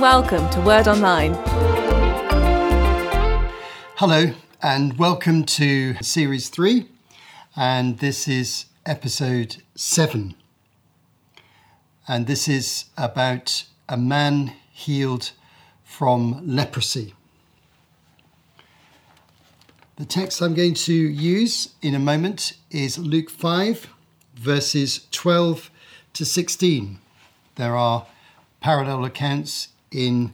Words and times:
welcome 0.00 0.48
to 0.48 0.58
Word 0.62 0.88
Online. 0.88 1.34
Hello, 3.96 4.32
and 4.62 4.98
welcome 4.98 5.44
to 5.44 5.94
Series 6.02 6.48
3, 6.48 6.88
and 7.54 7.98
this 7.98 8.26
is 8.26 8.64
episode 8.86 9.62
7. 9.74 10.34
And 12.08 12.26
this 12.26 12.48
is 12.48 12.86
about 12.96 13.66
a 13.90 13.98
man 13.98 14.54
healed 14.72 15.32
from 15.84 16.40
leprosy. 16.46 17.12
The 19.96 20.06
text 20.06 20.40
I'm 20.40 20.54
going 20.54 20.74
to 20.74 20.94
use 20.94 21.74
in 21.82 21.94
a 21.94 21.98
moment 21.98 22.54
is 22.70 22.96
Luke 22.96 23.28
5, 23.28 23.86
verses 24.34 25.06
12 25.10 25.70
to 26.14 26.24
16. 26.24 26.98
There 27.56 27.76
are 27.76 28.06
parallel 28.62 29.04
accounts 29.04 29.68
in 29.90 30.32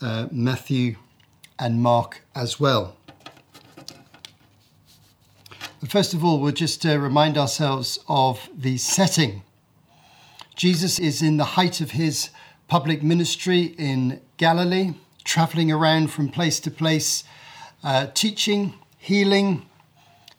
uh, 0.00 0.28
Matthew 0.30 0.96
and 1.58 1.82
Mark 1.82 2.22
as 2.34 2.58
well. 2.58 2.96
But 5.80 5.90
first 5.90 6.14
of 6.14 6.24
all, 6.24 6.40
we'll 6.40 6.52
just 6.52 6.84
uh, 6.86 6.98
remind 6.98 7.36
ourselves 7.36 7.98
of 8.08 8.48
the 8.56 8.78
setting. 8.78 9.42
Jesus 10.56 10.98
is 10.98 11.20
in 11.20 11.36
the 11.36 11.44
height 11.44 11.80
of 11.80 11.90
his 11.90 12.30
public 12.68 13.02
ministry 13.02 13.74
in 13.78 14.20
Galilee, 14.36 14.94
traveling 15.24 15.70
around 15.70 16.10
from 16.10 16.28
place 16.28 16.58
to 16.60 16.70
place, 16.70 17.24
uh, 17.82 18.06
teaching, 18.14 18.74
healing, 18.98 19.66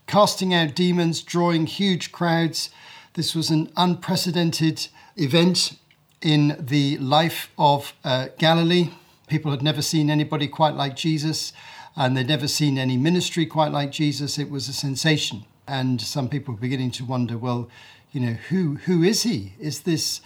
casting 0.08 0.54
out 0.54 0.76
demons, 0.76 1.22
drawing 1.22 1.68
huge 1.68 2.12
crowds. 2.12 2.70
This 3.14 3.36
was 3.36 3.50
an 3.50 3.72
unprecedented 3.78 4.88
event 5.16 5.78
in 6.26 6.58
the 6.60 6.98
life 6.98 7.52
of 7.56 7.94
uh, 8.04 8.30
Galilee. 8.40 8.90
People 9.28 9.52
had 9.52 9.62
never 9.62 9.84
seen 9.84 10.10
anybody 10.10 10.48
quite 10.48 10.74
like 10.74 10.96
Jesus, 10.96 11.54
and 11.96 12.18
they'd 12.18 12.28
never 12.28 12.48
seen 12.48 12.80
any 12.80 12.98
ministry 12.98 13.46
quite 13.46 13.72
like 13.72 13.92
Jesus. 13.92 14.40
It 14.40 14.50
was 14.50 14.68
a 14.68 14.74
sensation. 14.74 15.46
And 15.68 16.02
some 16.02 16.28
people 16.28 16.56
were 16.56 16.60
beginning 16.60 16.90
to 16.92 17.06
wonder 17.06 17.38
well, 17.38 17.70
you 18.12 18.20
know, 18.20 18.34
who, 18.50 18.76
who 18.86 19.04
is 19.04 19.22
he? 19.22 19.54
Is 19.60 19.82
this 19.82 20.20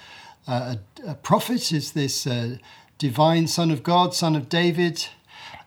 uh, 0.48 0.76
a, 1.06 1.12
a, 1.12 1.16
prophet? 1.16 1.74
Is 1.74 1.92
this 1.92 2.26
a 2.26 2.60
divine 2.98 3.48
Son 3.48 3.70
of 3.70 3.84
God, 3.84 4.16
Son 4.16 4.38
of 4.38 4.48
David? 4.48 5.06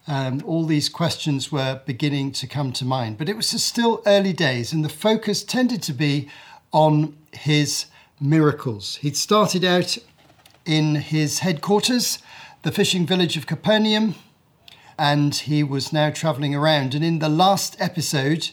Um, 0.06 0.42
all 0.46 0.64
these 0.64 0.88
questions 0.88 1.52
were 1.52 1.82
beginning 1.84 2.32
to 2.32 2.46
come 2.46 2.72
to 2.72 2.86
mind. 2.86 3.18
But 3.18 3.28
it 3.28 3.36
was 3.36 3.48
still 3.48 4.02
early 4.06 4.32
days, 4.32 4.72
and 4.72 4.82
the 4.82 4.88
focus 4.88 5.44
tended 5.44 5.82
to 5.82 5.92
be 5.92 6.30
on 6.72 7.18
his 7.32 7.86
miracles. 8.18 8.96
He'd 8.96 9.16
started 9.16 9.64
out 9.64 9.98
in 10.64 10.96
his 10.96 11.40
headquarters, 11.40 12.18
the 12.62 12.72
fishing 12.72 13.06
village 13.06 13.36
of 13.36 13.46
Capernaum, 13.46 14.14
and 14.98 15.34
he 15.34 15.62
was 15.62 15.92
now 15.92 16.10
traveling 16.10 16.54
around. 16.54 16.94
And 16.94 17.04
in 17.04 17.18
the 17.18 17.28
last 17.28 17.76
episode, 17.80 18.50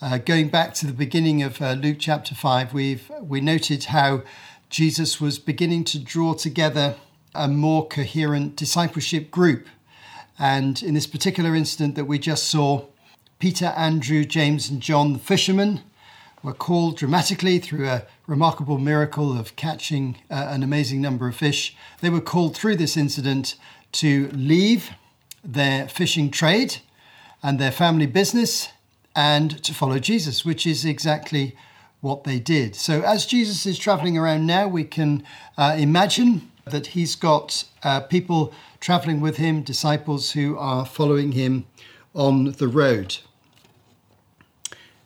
uh, 0.00 0.18
going 0.18 0.48
back 0.48 0.74
to 0.74 0.86
the 0.86 0.92
beginning 0.92 1.42
of 1.42 1.62
uh, 1.62 1.72
Luke 1.72 1.98
chapter 2.00 2.34
5, 2.34 2.74
we've, 2.74 3.10
we 3.20 3.40
noted 3.40 3.84
how 3.84 4.22
Jesus 4.70 5.20
was 5.20 5.38
beginning 5.38 5.84
to 5.84 5.98
draw 5.98 6.34
together 6.34 6.96
a 7.34 7.48
more 7.48 7.86
coherent 7.86 8.56
discipleship 8.56 9.30
group. 9.30 9.66
And 10.38 10.82
in 10.82 10.94
this 10.94 11.06
particular 11.06 11.54
incident 11.54 11.94
that 11.94 12.06
we 12.06 12.18
just 12.18 12.44
saw, 12.44 12.86
Peter, 13.38 13.66
Andrew, 13.76 14.24
James, 14.24 14.68
and 14.68 14.80
John, 14.80 15.12
the 15.12 15.18
fishermen, 15.18 15.82
were 16.44 16.52
called 16.52 16.98
dramatically 16.98 17.58
through 17.58 17.88
a 17.88 18.04
remarkable 18.26 18.78
miracle 18.78 19.36
of 19.36 19.56
catching 19.56 20.18
uh, 20.30 20.48
an 20.50 20.62
amazing 20.62 21.00
number 21.00 21.26
of 21.26 21.34
fish. 21.34 21.74
They 22.02 22.10
were 22.10 22.20
called 22.20 22.54
through 22.54 22.76
this 22.76 22.96
incident 22.96 23.56
to 23.92 24.28
leave 24.32 24.90
their 25.42 25.88
fishing 25.88 26.30
trade 26.30 26.76
and 27.42 27.58
their 27.58 27.72
family 27.72 28.06
business 28.06 28.68
and 29.16 29.62
to 29.64 29.72
follow 29.72 29.98
Jesus, 29.98 30.44
which 30.44 30.66
is 30.66 30.84
exactly 30.84 31.56
what 32.02 32.24
they 32.24 32.38
did. 32.38 32.74
So, 32.76 33.00
as 33.00 33.24
Jesus 33.24 33.64
is 33.64 33.78
traveling 33.78 34.18
around 34.18 34.46
now, 34.46 34.68
we 34.68 34.84
can 34.84 35.24
uh, 35.56 35.76
imagine 35.78 36.50
that 36.66 36.88
he's 36.88 37.16
got 37.16 37.64
uh, 37.82 38.00
people 38.00 38.52
traveling 38.80 39.20
with 39.20 39.38
him, 39.38 39.62
disciples 39.62 40.32
who 40.32 40.58
are 40.58 40.84
following 40.84 41.32
him 41.32 41.64
on 42.14 42.52
the 42.52 42.68
road. 42.68 43.16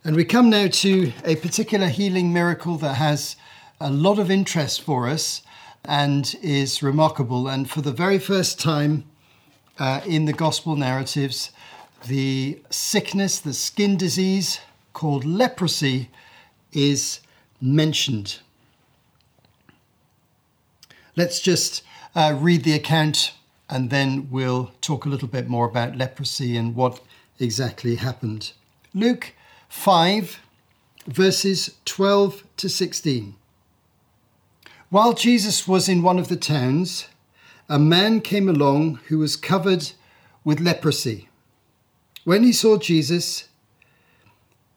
And 0.08 0.16
we 0.16 0.24
come 0.24 0.48
now 0.48 0.68
to 0.68 1.12
a 1.26 1.36
particular 1.36 1.88
healing 1.88 2.32
miracle 2.32 2.78
that 2.78 2.94
has 2.94 3.36
a 3.78 3.90
lot 3.90 4.18
of 4.18 4.30
interest 4.30 4.80
for 4.80 5.06
us 5.06 5.42
and 5.84 6.34
is 6.40 6.82
remarkable. 6.82 7.46
And 7.46 7.68
for 7.68 7.82
the 7.82 7.92
very 7.92 8.18
first 8.18 8.58
time 8.58 9.04
uh, 9.78 10.00
in 10.06 10.24
the 10.24 10.32
gospel 10.32 10.76
narratives, 10.76 11.50
the 12.06 12.58
sickness, 12.70 13.38
the 13.38 13.52
skin 13.52 13.98
disease 13.98 14.60
called 14.94 15.26
leprosy, 15.26 16.08
is 16.72 17.20
mentioned. 17.60 18.38
Let's 21.16 21.38
just 21.38 21.82
uh, 22.14 22.34
read 22.34 22.64
the 22.64 22.72
account 22.72 23.34
and 23.68 23.90
then 23.90 24.28
we'll 24.30 24.72
talk 24.80 25.04
a 25.04 25.10
little 25.10 25.28
bit 25.28 25.50
more 25.50 25.68
about 25.68 25.98
leprosy 25.98 26.56
and 26.56 26.74
what 26.74 26.98
exactly 27.38 27.96
happened. 27.96 28.52
Luke 28.94 29.34
5, 29.68 30.40
verses 31.06 31.76
12 31.84 32.44
to 32.56 32.68
16. 32.68 33.34
While 34.90 35.12
Jesus 35.12 35.68
was 35.68 35.88
in 35.88 36.02
one 36.02 36.18
of 36.18 36.28
the 36.28 36.36
towns, 36.36 37.08
a 37.68 37.78
man 37.78 38.20
came 38.20 38.48
along 38.48 39.00
who 39.08 39.18
was 39.18 39.36
covered 39.36 39.92
with 40.44 40.60
leprosy. 40.60 41.28
When 42.24 42.42
he 42.42 42.52
saw 42.52 42.78
Jesus, 42.78 43.48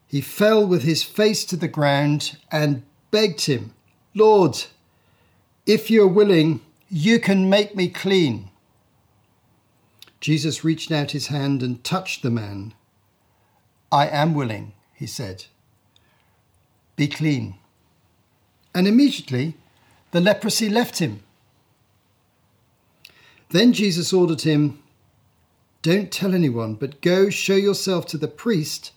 he 0.06 0.20
fell 0.20 0.66
with 0.66 0.82
his 0.82 1.02
face 1.02 1.44
to 1.46 1.56
the 1.56 1.68
ground 1.68 2.36
and 2.50 2.82
begged 3.10 3.46
him, 3.46 3.72
Lord, 4.14 4.64
if 5.64 5.90
you're 5.90 6.06
willing, 6.06 6.60
you 6.90 7.18
can 7.18 7.48
make 7.48 7.74
me 7.74 7.88
clean. 7.88 8.50
Jesus 10.20 10.62
reached 10.62 10.92
out 10.92 11.12
his 11.12 11.28
hand 11.28 11.62
and 11.62 11.82
touched 11.82 12.22
the 12.22 12.30
man. 12.30 12.74
I 13.90 14.06
am 14.08 14.34
willing, 14.34 14.74
he 15.02 15.06
said. 15.08 15.46
Be 16.94 17.08
clean. 17.08 17.56
And 18.72 18.86
immediately 18.86 19.54
the 20.12 20.20
leprosy 20.20 20.68
left 20.68 21.00
him. 21.00 21.24
Then 23.50 23.72
Jesus 23.72 24.12
ordered 24.12 24.42
him, 24.42 24.80
Don't 25.82 26.12
tell 26.12 26.36
anyone, 26.36 26.74
but 26.74 27.00
go 27.00 27.30
show 27.30 27.56
yourself 27.56 28.06
to 28.06 28.16
the 28.16 28.28
priest 28.28 28.92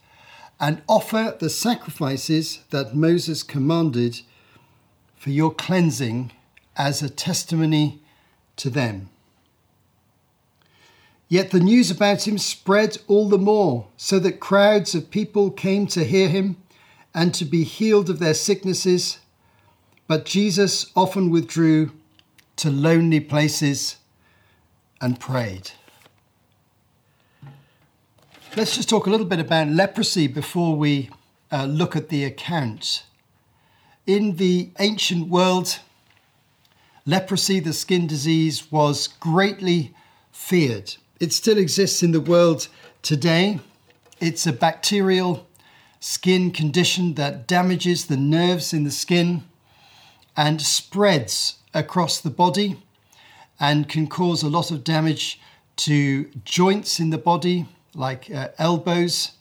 and 0.59 0.83
offer 0.87 1.35
the 1.39 1.49
sacrifices 1.49 2.59
that 2.69 2.95
Moses 2.95 3.41
commanded 3.41 4.21
for 5.15 5.31
your 5.31 5.51
cleansing 5.51 6.31
as 6.77 7.01
a 7.01 7.09
testimony 7.09 7.99
to 8.57 8.69
them. 8.69 9.09
Yet 11.27 11.51
the 11.51 11.59
news 11.59 11.89
about 11.89 12.27
him 12.27 12.37
spread 12.37 12.97
all 13.07 13.27
the 13.27 13.37
more, 13.37 13.87
so 13.97 14.19
that 14.19 14.39
crowds 14.39 14.93
of 14.93 15.09
people 15.09 15.49
came 15.49 15.87
to 15.87 16.03
hear 16.03 16.29
him 16.29 16.57
and 17.13 17.33
to 17.33 17.45
be 17.45 17.63
healed 17.63 18.09
of 18.09 18.19
their 18.19 18.33
sicknesses. 18.33 19.19
But 20.07 20.25
Jesus 20.25 20.91
often 20.95 21.31
withdrew 21.31 21.91
to 22.57 22.69
lonely 22.69 23.19
places 23.19 23.97
and 25.01 25.19
prayed. 25.19 25.71
Let's 28.55 28.75
just 28.75 28.87
talk 28.87 29.07
a 29.07 29.09
little 29.09 29.25
bit 29.25 29.39
about 29.39 29.67
leprosy 29.67 30.27
before 30.27 30.75
we 30.75 31.09
uh, 31.51 31.65
look 31.65 31.95
at 31.95 32.09
the 32.09 32.23
account. 32.23 33.03
In 34.05 34.35
the 34.35 34.69
ancient 34.79 35.27
world, 35.27 35.79
leprosy, 37.05 37.59
the 37.59 37.73
skin 37.73 38.07
disease, 38.07 38.71
was 38.71 39.07
greatly 39.07 39.93
feared. 40.31 40.95
It 41.19 41.31
still 41.31 41.57
exists 41.57 42.03
in 42.03 42.11
the 42.11 42.19
world 42.19 42.67
today. 43.01 43.59
It's 44.19 44.45
a 44.45 44.51
bacterial 44.51 45.47
skin 46.01 46.51
condition 46.51 47.13
that 47.13 47.47
damages 47.47 48.07
the 48.07 48.17
nerves 48.17 48.73
in 48.73 48.83
the 48.83 48.91
skin 48.91 49.43
and 50.35 50.61
spreads 50.61 51.55
across 51.73 52.19
the 52.19 52.29
body 52.29 52.83
and 53.59 53.87
can 53.87 54.07
cause 54.07 54.43
a 54.43 54.49
lot 54.49 54.71
of 54.71 54.83
damage 54.83 55.39
to 55.77 56.25
joints 56.43 56.99
in 56.99 57.11
the 57.11 57.17
body, 57.17 57.65
like 57.93 58.29
uh, 58.29 58.49
elbows 58.57 59.31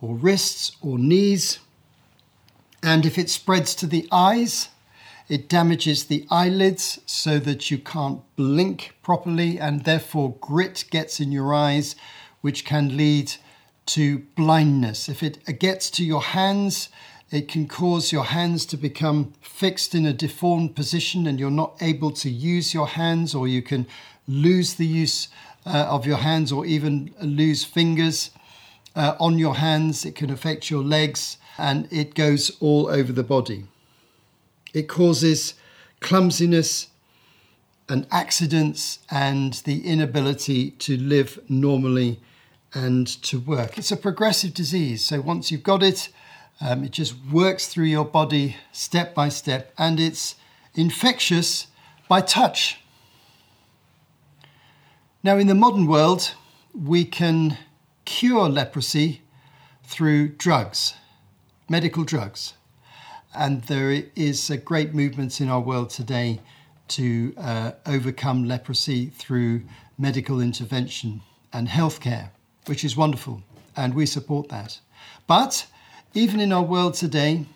or 0.00 0.16
wrists 0.16 0.76
or 0.80 0.98
knees. 0.98 1.60
And 2.82 3.06
if 3.06 3.18
it 3.18 3.30
spreads 3.30 3.74
to 3.76 3.86
the 3.86 4.08
eyes, 4.10 4.68
it 5.28 5.48
damages 5.48 6.06
the 6.06 6.26
eyelids 6.30 7.00
so 7.06 7.38
that 7.38 7.70
you 7.70 7.78
can't 7.78 8.22
blink 8.36 8.96
properly, 9.02 9.58
and 9.58 9.84
therefore 9.84 10.36
grit 10.40 10.84
gets 10.90 11.20
in 11.20 11.32
your 11.32 11.52
eyes, 11.52 11.96
which 12.40 12.64
can 12.64 12.96
lead 12.96 13.32
to 13.86 14.20
blindness. 14.36 15.08
If 15.08 15.22
it 15.22 15.58
gets 15.58 15.90
to 15.92 16.04
your 16.04 16.22
hands, 16.22 16.88
it 17.30 17.48
can 17.48 17.68
cause 17.68 18.10
your 18.10 18.24
hands 18.24 18.64
to 18.66 18.76
become 18.76 19.34
fixed 19.40 19.94
in 19.94 20.06
a 20.06 20.12
deformed 20.12 20.74
position 20.74 21.26
and 21.26 21.38
you're 21.38 21.50
not 21.50 21.76
able 21.82 22.10
to 22.12 22.30
use 22.30 22.72
your 22.72 22.88
hands, 22.88 23.34
or 23.34 23.46
you 23.46 23.60
can 23.60 23.86
lose 24.26 24.74
the 24.74 24.86
use 24.86 25.28
uh, 25.66 25.86
of 25.90 26.06
your 26.06 26.18
hands 26.18 26.52
or 26.52 26.64
even 26.64 27.14
lose 27.20 27.64
fingers 27.64 28.30
uh, 28.96 29.14
on 29.20 29.38
your 29.38 29.56
hands. 29.56 30.04
It 30.04 30.14
can 30.14 30.30
affect 30.30 30.70
your 30.70 30.82
legs 30.82 31.36
and 31.58 31.86
it 31.92 32.14
goes 32.14 32.56
all 32.60 32.86
over 32.86 33.12
the 33.12 33.24
body. 33.24 33.64
It 34.72 34.88
causes 34.88 35.54
clumsiness 36.00 36.88
and 37.88 38.06
accidents 38.10 38.98
and 39.10 39.54
the 39.64 39.86
inability 39.86 40.72
to 40.72 40.96
live 40.96 41.38
normally 41.48 42.20
and 42.74 43.06
to 43.22 43.40
work. 43.40 43.78
It's 43.78 43.90
a 43.90 43.96
progressive 43.96 44.52
disease. 44.52 45.04
So 45.04 45.20
once 45.20 45.50
you've 45.50 45.62
got 45.62 45.82
it, 45.82 46.10
um, 46.60 46.84
it 46.84 46.90
just 46.90 47.14
works 47.32 47.68
through 47.68 47.86
your 47.86 48.04
body 48.04 48.56
step 48.72 49.14
by 49.14 49.28
step 49.28 49.72
and 49.78 49.98
it's 49.98 50.34
infectious 50.74 51.68
by 52.08 52.20
touch. 52.20 52.80
Now, 55.22 55.36
in 55.36 55.46
the 55.46 55.54
modern 55.54 55.86
world, 55.86 56.34
we 56.74 57.04
can 57.04 57.58
cure 58.04 58.48
leprosy 58.48 59.22
through 59.84 60.28
drugs, 60.28 60.94
medical 61.68 62.04
drugs. 62.04 62.54
And 63.34 63.62
there 63.64 64.04
is 64.16 64.50
a 64.50 64.56
great 64.56 64.94
movement 64.94 65.40
in 65.40 65.48
our 65.48 65.60
world 65.60 65.90
today 65.90 66.40
to 66.88 67.34
uh, 67.36 67.72
overcome 67.86 68.44
leprosy 68.44 69.06
through 69.06 69.62
medical 69.98 70.40
intervention 70.40 71.20
and 71.52 71.68
healthcare, 71.68 72.30
which 72.66 72.84
is 72.84 72.96
wonderful, 72.96 73.42
and 73.76 73.94
we 73.94 74.06
support 74.06 74.48
that. 74.48 74.80
But 75.26 75.66
even 76.14 76.40
in 76.40 76.52
our 76.52 76.62
world 76.62 76.94
today, 76.94 77.46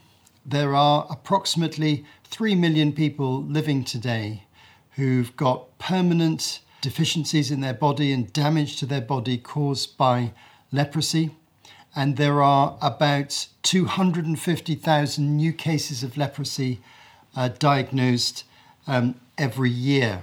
there 0.44 0.74
are 0.74 1.06
approximately 1.08 2.04
3 2.24 2.54
million 2.54 2.92
people 2.92 3.42
living 3.42 3.84
today 3.84 4.44
who've 4.92 5.34
got 5.36 5.78
permanent 5.78 6.60
deficiencies 6.80 7.50
in 7.50 7.60
their 7.60 7.74
body 7.74 8.12
and 8.12 8.32
damage 8.32 8.76
to 8.78 8.86
their 8.86 9.00
body 9.00 9.38
caused 9.38 9.96
by 9.96 10.32
leprosy. 10.70 11.30
And 11.94 12.16
there 12.16 12.42
are 12.42 12.78
about 12.80 13.48
250,000 13.62 15.36
new 15.36 15.52
cases 15.52 16.02
of 16.02 16.16
leprosy 16.16 16.80
uh, 17.36 17.48
diagnosed 17.48 18.44
um, 18.86 19.14
every 19.36 19.70
year, 19.70 20.22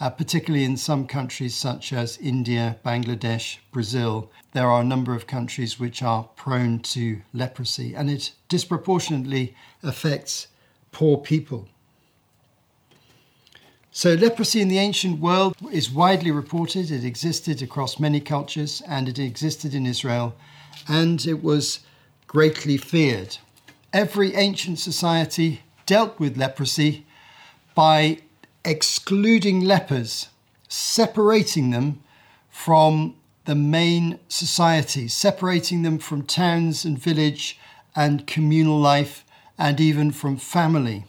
uh, 0.00 0.10
particularly 0.10 0.64
in 0.64 0.76
some 0.76 1.06
countries 1.06 1.54
such 1.54 1.92
as 1.92 2.18
India, 2.18 2.78
Bangladesh, 2.84 3.58
Brazil. 3.70 4.30
There 4.52 4.68
are 4.68 4.80
a 4.80 4.84
number 4.84 5.14
of 5.14 5.26
countries 5.26 5.78
which 5.78 6.02
are 6.02 6.24
prone 6.36 6.80
to 6.80 7.22
leprosy, 7.32 7.94
and 7.94 8.10
it 8.10 8.32
disproportionately 8.48 9.54
affects 9.82 10.48
poor 10.90 11.18
people. 11.18 11.68
So, 13.96 14.14
leprosy 14.14 14.60
in 14.60 14.66
the 14.66 14.80
ancient 14.80 15.20
world 15.20 15.54
is 15.70 15.88
widely 15.88 16.32
reported. 16.32 16.90
It 16.90 17.04
existed 17.04 17.62
across 17.62 18.00
many 18.00 18.20
cultures 18.20 18.82
and 18.88 19.08
it 19.08 19.20
existed 19.20 19.72
in 19.72 19.86
Israel, 19.86 20.34
and 20.88 21.24
it 21.24 21.44
was 21.44 21.78
greatly 22.26 22.76
feared. 22.76 23.38
Every 23.92 24.34
ancient 24.34 24.80
society 24.80 25.60
dealt 25.86 26.18
with 26.18 26.36
leprosy 26.36 27.06
by 27.76 28.18
excluding 28.64 29.60
lepers, 29.60 30.26
separating 30.66 31.70
them 31.70 32.02
from 32.50 33.14
the 33.44 33.54
main 33.54 34.18
society, 34.28 35.06
separating 35.06 35.82
them 35.82 36.00
from 36.00 36.24
towns 36.24 36.84
and 36.84 36.98
village 36.98 37.60
and 37.94 38.26
communal 38.26 38.80
life 38.80 39.24
and 39.56 39.80
even 39.80 40.10
from 40.10 40.36
family. 40.36 41.04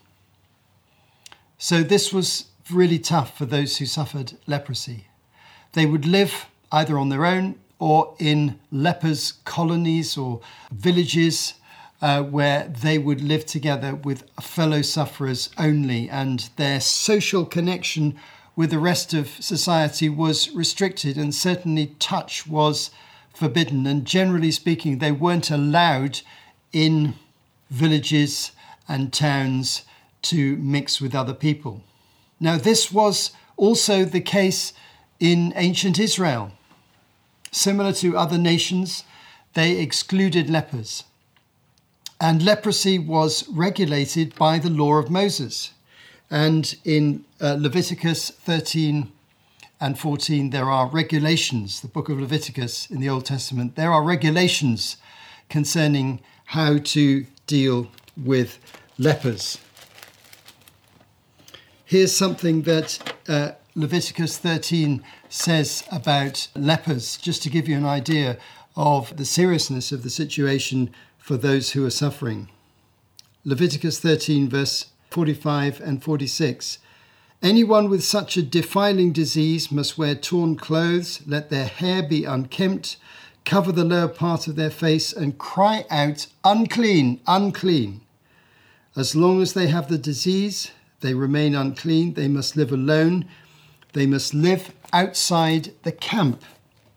So, 1.57 1.81
this 1.81 2.13
was 2.13 2.45
really 2.71 2.99
tough 2.99 3.37
for 3.37 3.45
those 3.45 3.77
who 3.77 3.85
suffered 3.85 4.33
leprosy. 4.47 5.07
They 5.73 5.85
would 5.85 6.05
live 6.05 6.47
either 6.71 6.97
on 6.97 7.09
their 7.09 7.25
own 7.25 7.59
or 7.79 8.15
in 8.19 8.59
lepers' 8.71 9.33
colonies 9.43 10.17
or 10.17 10.41
villages 10.71 11.55
uh, 12.01 12.23
where 12.23 12.67
they 12.67 12.97
would 12.97 13.21
live 13.21 13.45
together 13.45 13.95
with 13.95 14.29
fellow 14.41 14.81
sufferers 14.81 15.49
only, 15.57 16.09
and 16.09 16.49
their 16.55 16.79
social 16.79 17.45
connection 17.45 18.15
with 18.55 18.69
the 18.69 18.79
rest 18.79 19.13
of 19.13 19.29
society 19.39 20.09
was 20.09 20.49
restricted, 20.51 21.17
and 21.17 21.33
certainly 21.33 21.87
touch 21.99 22.47
was 22.47 22.91
forbidden. 23.33 23.85
And 23.85 24.05
generally 24.05 24.51
speaking, 24.51 24.99
they 24.99 25.11
weren't 25.11 25.51
allowed 25.51 26.21
in 26.71 27.15
villages 27.69 28.51
and 28.87 29.11
towns 29.11 29.83
to 30.23 30.55
mix 30.57 31.01
with 31.01 31.15
other 31.15 31.33
people. 31.33 31.83
Now, 32.39 32.57
this 32.57 32.91
was 32.91 33.31
also 33.57 34.05
the 34.05 34.21
case 34.21 34.73
in 35.19 35.53
ancient 35.55 35.99
Israel. 35.99 36.51
Similar 37.51 37.93
to 37.93 38.17
other 38.17 38.37
nations, 38.37 39.03
they 39.53 39.79
excluded 39.79 40.49
lepers 40.49 41.05
and 42.19 42.43
leprosy 42.43 42.97
was 42.97 43.47
regulated 43.49 44.35
by 44.35 44.59
the 44.59 44.69
law 44.69 44.95
of 44.95 45.09
Moses. 45.09 45.71
And 46.29 46.75
in 46.83 47.25
uh, 47.41 47.57
Leviticus 47.59 48.29
13 48.29 49.11
and 49.79 49.99
14, 49.99 50.49
there 50.49 50.69
are 50.69 50.87
regulations, 50.87 51.81
the 51.81 51.87
book 51.87 52.09
of 52.09 52.19
Leviticus 52.19 52.89
in 52.89 53.01
the 53.01 53.09
Old 53.09 53.25
Testament, 53.25 53.75
there 53.75 53.91
are 53.91 54.01
regulations 54.01 54.97
concerning 55.49 56.21
how 56.45 56.77
to 56.77 57.25
deal 57.47 57.89
with 58.17 58.59
lepers. 58.97 59.59
Here's 61.95 62.13
something 62.13 62.63
that 62.63 63.15
uh, 63.25 63.51
Leviticus 63.73 64.37
13 64.37 65.01
says 65.29 65.87
about 65.89 66.49
lepers, 66.53 67.15
just 67.15 67.41
to 67.43 67.49
give 67.49 67.69
you 67.69 67.77
an 67.77 67.85
idea 67.85 68.37
of 68.75 69.15
the 69.15 69.23
seriousness 69.23 69.93
of 69.93 70.03
the 70.03 70.09
situation 70.09 70.93
for 71.17 71.37
those 71.37 71.71
who 71.71 71.85
are 71.85 71.89
suffering. 71.89 72.49
Leviticus 73.45 73.97
13, 74.01 74.49
verse 74.49 74.87
45 75.09 75.79
and 75.79 76.03
46. 76.03 76.79
Anyone 77.41 77.89
with 77.89 78.03
such 78.03 78.35
a 78.35 78.43
defiling 78.43 79.13
disease 79.13 79.71
must 79.71 79.97
wear 79.97 80.15
torn 80.15 80.57
clothes, 80.57 81.21
let 81.25 81.49
their 81.49 81.67
hair 81.67 82.03
be 82.03 82.25
unkempt, 82.25 82.97
cover 83.45 83.71
the 83.71 83.85
lower 83.85 84.09
part 84.09 84.49
of 84.49 84.57
their 84.57 84.69
face, 84.69 85.13
and 85.13 85.37
cry 85.37 85.85
out, 85.89 86.27
Unclean, 86.43 87.21
unclean. 87.25 88.01
As 88.97 89.15
long 89.15 89.41
as 89.41 89.53
they 89.53 89.67
have 89.67 89.87
the 89.87 89.97
disease, 89.97 90.71
they 91.01 91.13
remain 91.13 91.55
unclean. 91.55 92.13
They 92.13 92.27
must 92.27 92.55
live 92.55 92.71
alone. 92.71 93.25
They 93.93 94.05
must 94.05 94.33
live 94.33 94.73
outside 94.91 95.73
the 95.83 95.91
camp. 95.91 96.43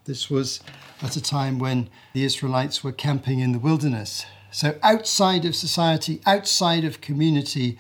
This 0.05 0.31
was 0.31 0.61
at 1.03 1.17
a 1.17 1.23
time 1.23 1.59
when 1.59 1.91
the 2.13 2.25
Israelites 2.25 2.83
were 2.83 2.93
camping 2.93 3.41
in 3.41 3.53
the 3.53 3.59
wilderness. 3.59 4.25
So, 4.51 4.79
outside 4.83 5.45
of 5.45 5.55
society, 5.55 6.21
outside 6.27 6.85
of 6.85 7.01
community, 7.01 7.79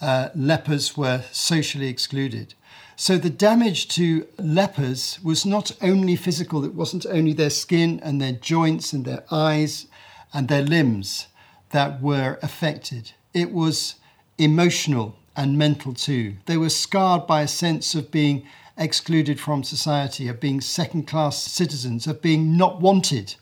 uh, 0.00 0.28
lepers 0.34 0.96
were 0.96 1.24
socially 1.32 1.88
excluded. 1.88 2.54
So, 2.96 3.16
the 3.16 3.30
damage 3.30 3.88
to 3.96 4.26
lepers 4.38 5.18
was 5.24 5.46
not 5.46 5.72
only 5.80 6.16
physical, 6.16 6.64
it 6.64 6.74
wasn't 6.74 7.06
only 7.06 7.32
their 7.32 7.50
skin 7.50 7.98
and 8.02 8.20
their 8.20 8.32
joints 8.32 8.92
and 8.92 9.04
their 9.04 9.24
eyes 9.30 9.86
and 10.34 10.48
their 10.48 10.62
limbs 10.62 11.28
that 11.70 12.00
were 12.00 12.38
affected, 12.42 13.12
it 13.34 13.50
was 13.50 13.96
emotional 14.38 15.16
and 15.36 15.58
mental 15.58 15.94
too. 15.94 16.36
They 16.46 16.56
were 16.56 16.70
scarred 16.70 17.26
by 17.26 17.42
a 17.42 17.48
sense 17.48 17.94
of 17.94 18.10
being 18.10 18.46
excluded 18.76 19.38
from 19.38 19.62
society, 19.62 20.28
of 20.28 20.40
being 20.40 20.60
second 20.60 21.06
class 21.06 21.42
citizens, 21.42 22.06
of 22.06 22.22
being 22.22 22.56
not 22.56 22.80
wanted 22.80 23.36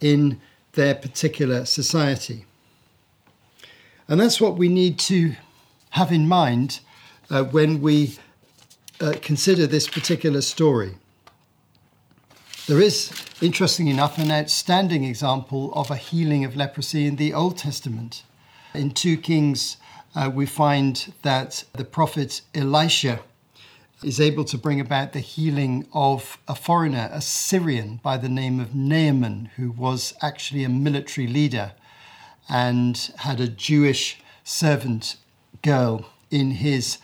in 0.00 0.40
their 0.72 0.94
particular 0.94 1.64
society. 1.64 2.44
And 4.06 4.20
that's 4.20 4.40
what 4.40 4.56
we 4.56 4.68
need 4.68 4.98
to 5.00 5.34
have 5.90 6.12
in 6.12 6.28
mind 6.28 6.80
uh, 7.30 7.44
when 7.44 7.80
we 7.80 8.16
uh, 9.00 9.14
consider 9.20 9.66
this 9.66 9.88
particular 9.88 10.40
story. 10.40 10.94
There 12.66 12.80
is, 12.80 13.10
interesting 13.40 13.88
enough, 13.88 14.18
an 14.18 14.30
outstanding 14.30 15.04
example 15.04 15.72
of 15.74 15.90
a 15.90 15.96
healing 15.96 16.44
of 16.44 16.56
leprosy 16.56 17.06
in 17.06 17.16
the 17.16 17.32
Old 17.32 17.56
Testament. 17.56 18.22
In 18.74 18.90
2 18.90 19.16
Kings, 19.18 19.78
uh, 20.14 20.30
we 20.32 20.46
find 20.46 21.12
that 21.22 21.64
the 21.74 21.84
prophet 21.84 22.42
Elisha 22.54 23.20
is 24.02 24.20
able 24.20 24.44
to 24.44 24.56
bring 24.56 24.80
about 24.80 25.12
the 25.12 25.20
healing 25.20 25.86
of 25.92 26.38
a 26.46 26.54
foreigner, 26.54 27.08
a 27.12 27.20
Syrian 27.20 28.00
by 28.02 28.16
the 28.16 28.28
name 28.28 28.60
of 28.60 28.74
Naaman, 28.74 29.50
who 29.56 29.70
was 29.70 30.14
actually 30.22 30.64
a 30.64 30.68
military 30.68 31.26
leader 31.26 31.72
and 32.48 33.10
had 33.18 33.40
a 33.40 33.48
Jewish 33.48 34.20
servant 34.44 35.16
girl 35.62 36.08
in 36.30 36.52
his 36.52 36.98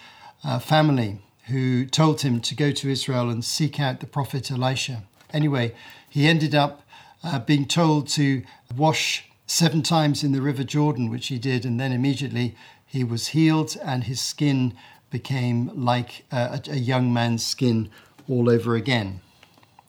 uh, 0.44 0.58
family 0.58 1.18
who 1.48 1.84
told 1.84 2.22
him 2.22 2.40
to 2.40 2.54
go 2.54 2.70
to 2.70 2.90
Israel 2.90 3.28
and 3.28 3.44
seek 3.44 3.78
out 3.78 4.00
the 4.00 4.06
prophet 4.06 4.50
Elisha. 4.50 5.02
Anyway, 5.32 5.74
he 6.08 6.26
ended 6.26 6.54
up 6.54 6.82
uh, 7.22 7.38
being 7.40 7.66
told 7.66 8.08
to 8.08 8.42
wash 8.76 9.24
seven 9.46 9.82
times 9.82 10.24
in 10.24 10.32
the 10.32 10.40
River 10.40 10.64
Jordan, 10.64 11.10
which 11.10 11.26
he 11.26 11.38
did, 11.38 11.66
and 11.66 11.78
then 11.78 11.92
immediately 11.92 12.54
he 12.94 13.02
was 13.02 13.28
healed 13.28 13.76
and 13.84 14.04
his 14.04 14.20
skin 14.20 14.72
became 15.10 15.68
like 15.74 16.24
a, 16.30 16.60
a 16.68 16.76
young 16.76 17.12
man's 17.12 17.44
skin 17.44 17.90
all 18.28 18.48
over 18.48 18.76
again. 18.76 19.20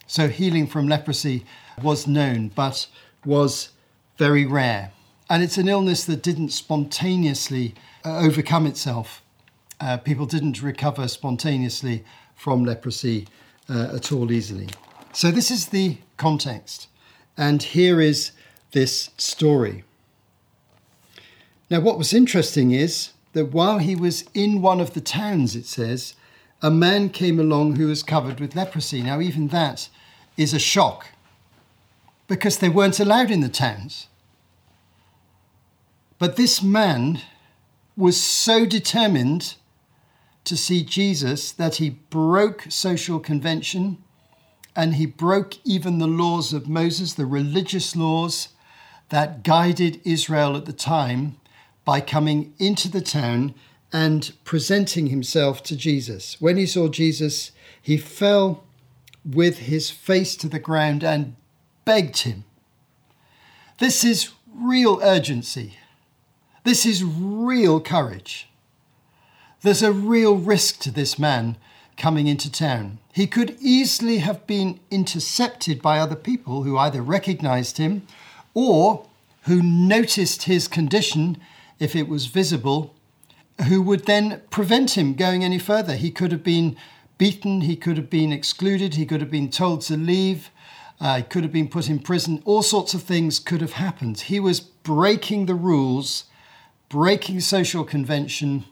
So 0.07 0.27
healing 0.27 0.65
from 0.65 0.87
leprosy 0.87 1.45
was 1.83 2.07
known, 2.07 2.49
but 2.49 2.87
was 3.23 3.69
very 4.17 4.43
rare. 4.43 4.91
And 5.29 5.43
it's 5.43 5.59
an 5.59 5.67
illness 5.67 6.03
that 6.05 6.23
didn't 6.23 6.49
spontaneously 6.49 7.75
uh, 8.03 8.17
overcome 8.17 8.65
itself. 8.65 9.21
Uh, 9.79 9.97
people 9.97 10.25
didn't 10.25 10.63
recover 10.63 11.07
spontaneously 11.07 12.03
from 12.33 12.65
leprosy 12.65 13.27
uh, 13.69 13.95
at 13.97 14.11
all 14.11 14.31
easily. 14.31 14.69
So, 15.13 15.29
this 15.29 15.51
is 15.51 15.67
the 15.67 15.99
context. 16.17 16.87
And 17.37 17.61
here 17.61 18.01
is 18.01 18.31
this 18.71 19.11
story. 19.17 19.83
Now, 21.69 21.79
what 21.79 21.97
was 21.97 22.13
interesting 22.13 22.71
is 22.71 23.11
that 23.33 23.51
while 23.51 23.79
he 23.79 23.95
was 23.95 24.25
in 24.33 24.61
one 24.61 24.79
of 24.79 24.93
the 24.93 25.01
towns, 25.01 25.55
it 25.55 25.65
says, 25.65 26.15
a 26.61 26.71
man 26.71 27.09
came 27.09 27.39
along 27.39 27.75
who 27.75 27.87
was 27.87 28.03
covered 28.03 28.39
with 28.39 28.55
leprosy. 28.55 29.01
Now, 29.01 29.19
even 29.19 29.49
that 29.49 29.89
is 30.37 30.53
a 30.53 30.59
shock 30.59 31.07
because 32.27 32.57
they 32.57 32.69
weren't 32.69 32.99
allowed 32.99 33.31
in 33.31 33.41
the 33.41 33.49
towns. 33.49 34.07
But 36.17 36.37
this 36.37 36.63
man 36.63 37.21
was 37.97 38.19
so 38.19 38.65
determined 38.65 39.55
to 40.45 40.55
see 40.55 40.83
Jesus 40.83 41.51
that 41.51 41.75
he 41.75 41.89
broke 41.89 42.65
social 42.69 43.19
convention 43.19 43.97
and 44.75 44.95
he 44.95 45.05
broke 45.05 45.55
even 45.63 45.99
the 45.99 46.07
laws 46.07 46.53
of 46.53 46.67
Moses, 46.67 47.13
the 47.13 47.25
religious 47.25 47.95
laws 47.95 48.49
that 49.09 49.43
guided 49.43 50.01
Israel 50.03 50.57
at 50.57 50.65
the 50.65 50.73
time, 50.73 51.37
by 51.85 52.01
coming 52.01 52.53
into 52.59 52.89
the 52.89 53.01
town 53.01 53.53
and 53.93 54.33
presenting 54.43 55.07
himself 55.07 55.63
to 55.63 55.77
Jesus. 55.77 56.41
When 56.41 56.57
he 56.57 56.65
saw 56.65 56.89
Jesus, 56.89 57.51
he 57.81 57.97
fell 57.97 58.65
with 59.23 59.59
his 59.59 59.89
face 59.89 60.35
to 60.37 60.49
the 60.49 60.59
ground 60.59 61.03
and 61.03 61.35
begged 61.85 62.19
him. 62.19 62.43
This 63.79 64.03
is 64.03 64.31
real 64.53 64.99
urgency. 65.01 65.77
This 66.63 66.85
is 66.85 67.03
real 67.03 67.79
courage. 67.79 68.49
There's 69.61 69.83
a 69.83 69.91
real 69.93 70.35
risk 70.35 70.79
to 70.79 70.91
this 70.91 71.17
man 71.19 71.57
coming 71.97 72.27
into 72.27 72.51
town. 72.51 72.99
He 73.13 73.27
could 73.27 73.57
easily 73.59 74.17
have 74.17 74.45
been 74.45 74.79
intercepted 74.91 75.81
by 75.81 75.99
other 75.99 76.15
people 76.15 76.63
who 76.63 76.77
either 76.77 77.01
recognized 77.01 77.77
him 77.77 78.05
or 78.53 79.07
who 79.43 79.61
noticed 79.61 80.43
his 80.43 80.67
condition 80.67 81.37
if 81.79 81.95
it 81.95 82.07
was 82.07 82.27
visible, 82.27 82.95
who 83.67 83.81
would 83.81 84.05
then 84.05 84.41
prevent 84.49 84.97
him 84.97 85.13
going 85.13 85.43
any 85.43 85.59
further. 85.59 85.95
He 85.95 86.11
could 86.11 86.31
have 86.31 86.43
been 86.43 86.75
beaten, 87.17 87.61
he 87.61 87.75
could 87.75 87.97
have 87.97 88.09
been 88.09 88.31
excluded, 88.31 88.95
he 88.95 89.05
could 89.05 89.21
have 89.21 89.31
been 89.31 89.49
told 89.49 89.81
to 89.81 89.95
leave, 89.95 90.49
uh, 90.99 91.17
he 91.17 91.23
could 91.23 91.43
have 91.43 91.53
been 91.53 91.67
put 91.67 91.89
in 91.89 91.99
prison. 91.99 92.41
All 92.45 92.61
sorts 92.61 92.93
of 92.93 93.03
things 93.03 93.39
could 93.39 93.61
have 93.61 93.73
happened. 93.73 94.21
He 94.21 94.39
was 94.39 94.59
breaking 94.59 95.45
the 95.45 95.55
rules, 95.55 96.25
breaking 96.89 97.39
social 97.41 97.83
convention, 97.83 98.65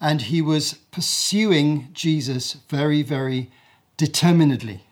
and 0.00 0.22
he 0.22 0.42
was 0.42 0.74
pursuing 0.90 1.88
Jesus 1.92 2.54
very, 2.68 3.02
very 3.02 3.50
determinedly. 3.96 4.84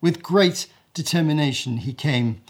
With 0.00 0.22
great 0.22 0.66
determination, 0.94 1.78
he 1.78 1.92
came 1.92 2.42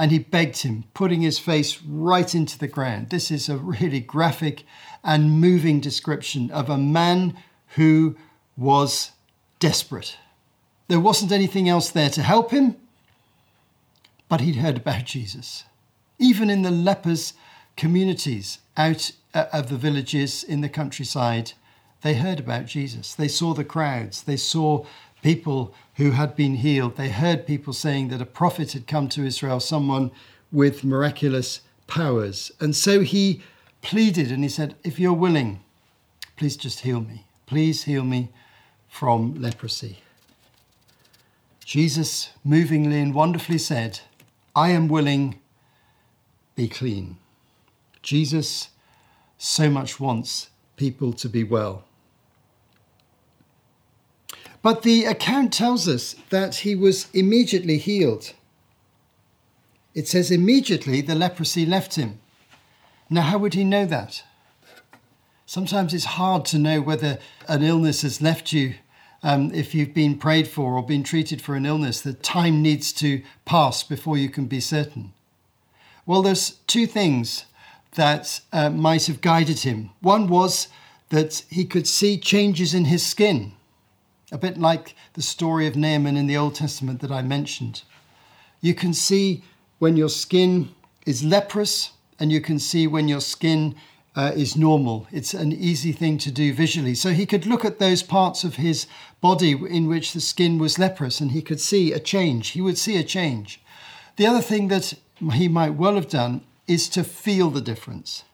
and 0.00 0.10
he 0.10 0.18
begged 0.18 0.62
him, 0.62 0.84
putting 0.94 1.20
his 1.20 1.38
face 1.38 1.82
right 1.82 2.34
into 2.34 2.58
the 2.58 2.66
ground. 2.66 3.10
This 3.10 3.30
is 3.30 3.50
a 3.50 3.58
really 3.58 4.00
graphic 4.00 4.64
and 5.04 5.38
moving 5.38 5.78
description 5.78 6.50
of 6.52 6.70
a 6.70 6.78
man 6.78 7.36
who 7.76 8.16
was 8.56 9.10
desperate. 9.58 10.16
There 10.88 10.98
wasn't 10.98 11.32
anything 11.32 11.68
else 11.68 11.90
there 11.90 12.08
to 12.08 12.22
help 12.22 12.50
him, 12.50 12.76
but 14.26 14.40
he'd 14.40 14.56
heard 14.56 14.78
about 14.78 15.04
Jesus. 15.04 15.64
Even 16.18 16.48
in 16.48 16.62
the 16.62 16.70
lepers' 16.70 17.34
communities 17.76 18.58
out 18.78 19.12
uh, 19.34 19.48
of 19.52 19.68
the 19.68 19.76
villages 19.76 20.42
in 20.42 20.62
the 20.62 20.70
countryside, 20.70 21.52
they 22.00 22.14
heard 22.14 22.40
about 22.40 22.64
Jesus. 22.64 23.14
They 23.14 23.28
saw 23.28 23.52
the 23.52 23.64
crowds. 23.64 24.22
They 24.22 24.38
saw 24.38 24.86
people 25.22 25.74
who 25.96 26.12
had 26.12 26.34
been 26.36 26.56
healed. 26.56 26.96
They 26.96 27.10
heard 27.10 27.46
people 27.46 27.72
saying 27.72 28.08
that 28.08 28.22
a 28.22 28.26
prophet 28.26 28.72
had 28.72 28.86
come 28.86 29.08
to 29.10 29.24
Israel, 29.24 29.60
someone 29.60 30.10
with 30.50 30.84
miraculous 30.84 31.60
powers. 31.86 32.52
And 32.60 32.74
so 32.74 33.00
he 33.00 33.42
pleaded 33.82 34.30
and 34.30 34.42
he 34.42 34.48
said, 34.48 34.76
If 34.84 34.98
you're 34.98 35.12
willing, 35.12 35.60
please 36.36 36.56
just 36.56 36.80
heal 36.80 37.00
me. 37.00 37.24
Please 37.46 37.84
heal 37.84 38.04
me 38.04 38.30
from 38.88 39.40
leprosy. 39.40 39.98
Jesus 41.64 42.30
movingly 42.44 43.00
and 43.00 43.14
wonderfully 43.14 43.58
said, 43.58 44.00
I 44.56 44.70
am 44.70 44.88
willing, 44.88 45.38
be 46.56 46.68
clean. 46.68 47.16
Jesus 48.02 48.70
so 49.38 49.70
much 49.70 50.00
wants 50.00 50.50
people 50.76 51.12
to 51.12 51.28
be 51.28 51.44
well. 51.44 51.84
But 54.62 54.82
the 54.82 55.04
account 55.04 55.52
tells 55.52 55.88
us 55.88 56.14
that 56.28 56.56
he 56.56 56.74
was 56.74 57.08
immediately 57.14 57.78
healed. 57.78 58.34
It 59.94 60.06
says, 60.06 60.30
immediately 60.30 61.00
the 61.00 61.14
leprosy 61.14 61.64
left 61.64 61.94
him. 61.94 62.20
Now, 63.08 63.22
how 63.22 63.38
would 63.38 63.54
he 63.54 63.64
know 63.64 63.86
that? 63.86 64.22
Sometimes 65.46 65.92
it's 65.92 66.04
hard 66.04 66.44
to 66.46 66.58
know 66.58 66.80
whether 66.80 67.18
an 67.48 67.62
illness 67.62 68.02
has 68.02 68.22
left 68.22 68.52
you 68.52 68.74
um, 69.22 69.52
if 69.52 69.74
you've 69.74 69.92
been 69.92 70.16
prayed 70.16 70.46
for 70.46 70.74
or 70.74 70.86
been 70.86 71.02
treated 71.02 71.42
for 71.42 71.54
an 71.54 71.66
illness, 71.66 72.00
that 72.02 72.22
time 72.22 72.62
needs 72.62 72.92
to 72.94 73.22
pass 73.44 73.82
before 73.82 74.16
you 74.16 74.28
can 74.30 74.46
be 74.46 74.60
certain. 74.60 75.12
Well, 76.06 76.22
there's 76.22 76.50
two 76.66 76.86
things 76.86 77.46
that 77.96 78.40
uh, 78.52 78.70
might 78.70 79.06
have 79.06 79.20
guided 79.20 79.60
him. 79.60 79.90
One 80.00 80.28
was 80.28 80.68
that 81.08 81.44
he 81.50 81.64
could 81.64 81.88
see 81.88 82.16
changes 82.16 82.72
in 82.72 82.84
his 82.86 83.04
skin 83.04 83.52
a 84.32 84.38
bit 84.38 84.58
like 84.58 84.94
the 85.14 85.22
story 85.22 85.66
of 85.66 85.76
Naaman 85.76 86.16
in 86.16 86.26
the 86.26 86.36
Old 86.36 86.54
Testament 86.54 87.00
that 87.00 87.10
I 87.10 87.22
mentioned. 87.22 87.82
You 88.60 88.74
can 88.74 88.92
see 88.92 89.42
when 89.78 89.96
your 89.96 90.08
skin 90.08 90.74
is 91.06 91.24
leprous, 91.24 91.92
and 92.18 92.30
you 92.30 92.40
can 92.40 92.58
see 92.58 92.86
when 92.86 93.08
your 93.08 93.22
skin 93.22 93.74
uh, 94.14 94.32
is 94.34 94.56
normal. 94.56 95.06
It's 95.10 95.32
an 95.32 95.52
easy 95.52 95.92
thing 95.92 96.18
to 96.18 96.30
do 96.30 96.52
visually. 96.52 96.94
So 96.94 97.10
he 97.10 97.24
could 97.24 97.46
look 97.46 97.64
at 97.64 97.78
those 97.78 98.02
parts 98.02 98.44
of 98.44 98.56
his 98.56 98.86
body 99.20 99.52
in 99.52 99.88
which 99.88 100.12
the 100.12 100.20
skin 100.20 100.58
was 100.58 100.78
leprous 100.78 101.20
and 101.20 101.32
he 101.32 101.40
could 101.40 101.60
see 101.60 101.92
a 101.92 101.98
change. 101.98 102.48
He 102.48 102.60
would 102.60 102.76
see 102.76 102.98
a 102.98 103.04
change. 103.04 103.62
The 104.16 104.26
other 104.26 104.42
thing 104.42 104.68
that 104.68 104.92
he 105.32 105.48
might 105.48 105.70
well 105.70 105.94
have 105.94 106.08
done 106.08 106.42
is 106.66 106.88
to 106.90 107.02
feel 107.02 107.48
the 107.48 107.62
difference. 107.62 108.24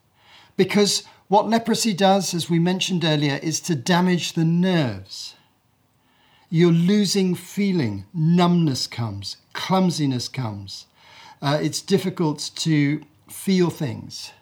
Because 0.57 1.05
what 1.29 1.49
leprosy 1.49 1.93
does, 1.93 2.35
as 2.35 2.51
we 2.51 2.59
mentioned 2.59 3.05
earlier, 3.05 3.39
is 3.43 3.61
to 3.61 3.77
damage 3.77 4.33
the 4.33 4.45
nerves. 4.45 5.36
You're 6.49 6.73
losing 6.73 7.35
feeling, 7.35 8.05
numbness 8.15 8.87
comes, 8.87 9.37
clumsiness 9.53 10.29
comes. 10.29 10.87
Uh, 11.43 11.59
it's 11.61 11.83
difficult 11.83 12.51
to 12.57 13.03
feel 13.29 13.69
things. 13.69 14.33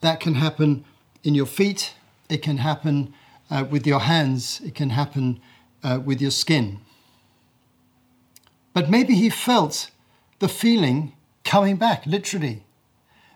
That 0.00 0.20
can 0.20 0.34
happen 0.34 0.84
in 1.24 1.34
your 1.34 1.46
feet, 1.46 1.94
it 2.28 2.42
can 2.42 2.58
happen 2.58 3.14
uh, 3.50 3.64
with 3.68 3.84
your 3.86 4.00
hands, 4.00 4.60
it 4.64 4.76
can 4.76 4.90
happen 4.90 5.40
uh, 5.82 6.00
with 6.04 6.20
your 6.20 6.30
skin. 6.30 6.78
But 8.72 8.88
maybe 8.88 9.16
he 9.16 9.28
felt 9.28 9.90
the 10.38 10.48
feeling 10.48 11.14
coming 11.42 11.76
back, 11.76 12.06
literally. 12.06 12.64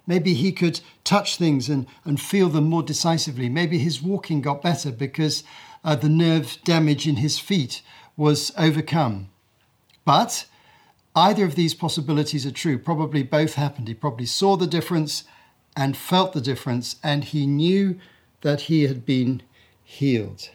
Maybe 0.06 0.34
he 0.34 0.52
could 0.52 0.80
touch 1.02 1.36
things 1.36 1.68
and, 1.68 1.86
and 2.04 2.20
feel 2.20 2.48
them 2.48 2.64
more 2.64 2.82
decisively. 2.82 3.48
Maybe 3.48 3.78
his 3.78 4.02
walking 4.02 4.40
got 4.40 4.62
better 4.62 4.92
because 4.92 5.42
uh, 5.84 5.96
the 5.96 6.08
nerve 6.08 6.58
damage 6.64 7.06
in 7.06 7.16
his 7.16 7.38
feet 7.38 7.82
was 8.16 8.52
overcome. 8.56 9.28
But 10.04 10.46
either 11.14 11.44
of 11.44 11.54
these 11.54 11.74
possibilities 11.74 12.46
are 12.46 12.52
true. 12.52 12.78
Probably 12.78 13.22
both 13.22 13.54
happened. 13.54 13.88
He 13.88 13.94
probably 13.94 14.26
saw 14.26 14.56
the 14.56 14.66
difference 14.66 15.24
and 15.76 15.96
felt 15.96 16.32
the 16.32 16.40
difference, 16.40 16.96
and 17.02 17.24
he 17.24 17.46
knew 17.46 17.98
that 18.42 18.62
he 18.62 18.82
had 18.82 19.06
been 19.06 19.42
healed. 19.82 20.50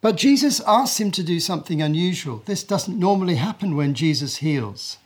But 0.00 0.16
Jesus 0.16 0.60
asked 0.66 1.00
him 1.00 1.10
to 1.10 1.22
do 1.22 1.40
something 1.40 1.82
unusual. 1.82 2.42
This 2.46 2.64
doesn't 2.64 2.98
normally 2.98 3.34
happen 3.34 3.76
when 3.76 3.94
Jesus 3.94 4.36
heals. 4.36 4.98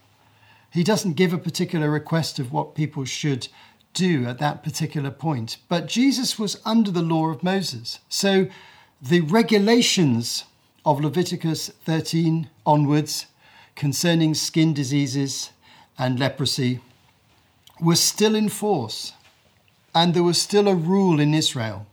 He 0.70 0.84
doesn't 0.84 1.14
give 1.14 1.32
a 1.32 1.38
particular 1.38 1.90
request 1.90 2.38
of 2.38 2.52
what 2.52 2.74
people 2.74 3.04
should 3.04 3.48
do 3.94 4.26
at 4.26 4.38
that 4.38 4.62
particular 4.62 5.10
point. 5.10 5.56
But 5.68 5.86
Jesus 5.86 6.38
was 6.38 6.60
under 6.64 6.90
the 6.90 7.02
law 7.02 7.28
of 7.28 7.42
Moses. 7.42 8.00
So 8.08 8.48
the 9.00 9.20
regulations 9.20 10.44
of 10.84 11.00
Leviticus 11.00 11.68
13 11.84 12.50
onwards 12.66 13.26
concerning 13.74 14.34
skin 14.34 14.74
diseases 14.74 15.50
and 15.98 16.18
leprosy 16.18 16.80
were 17.80 17.96
still 17.96 18.34
in 18.34 18.48
force, 18.48 19.12
and 19.94 20.14
there 20.14 20.22
was 20.22 20.40
still 20.40 20.68
a 20.68 20.74
rule 20.74 21.20
in 21.20 21.34
Israel. 21.34 21.86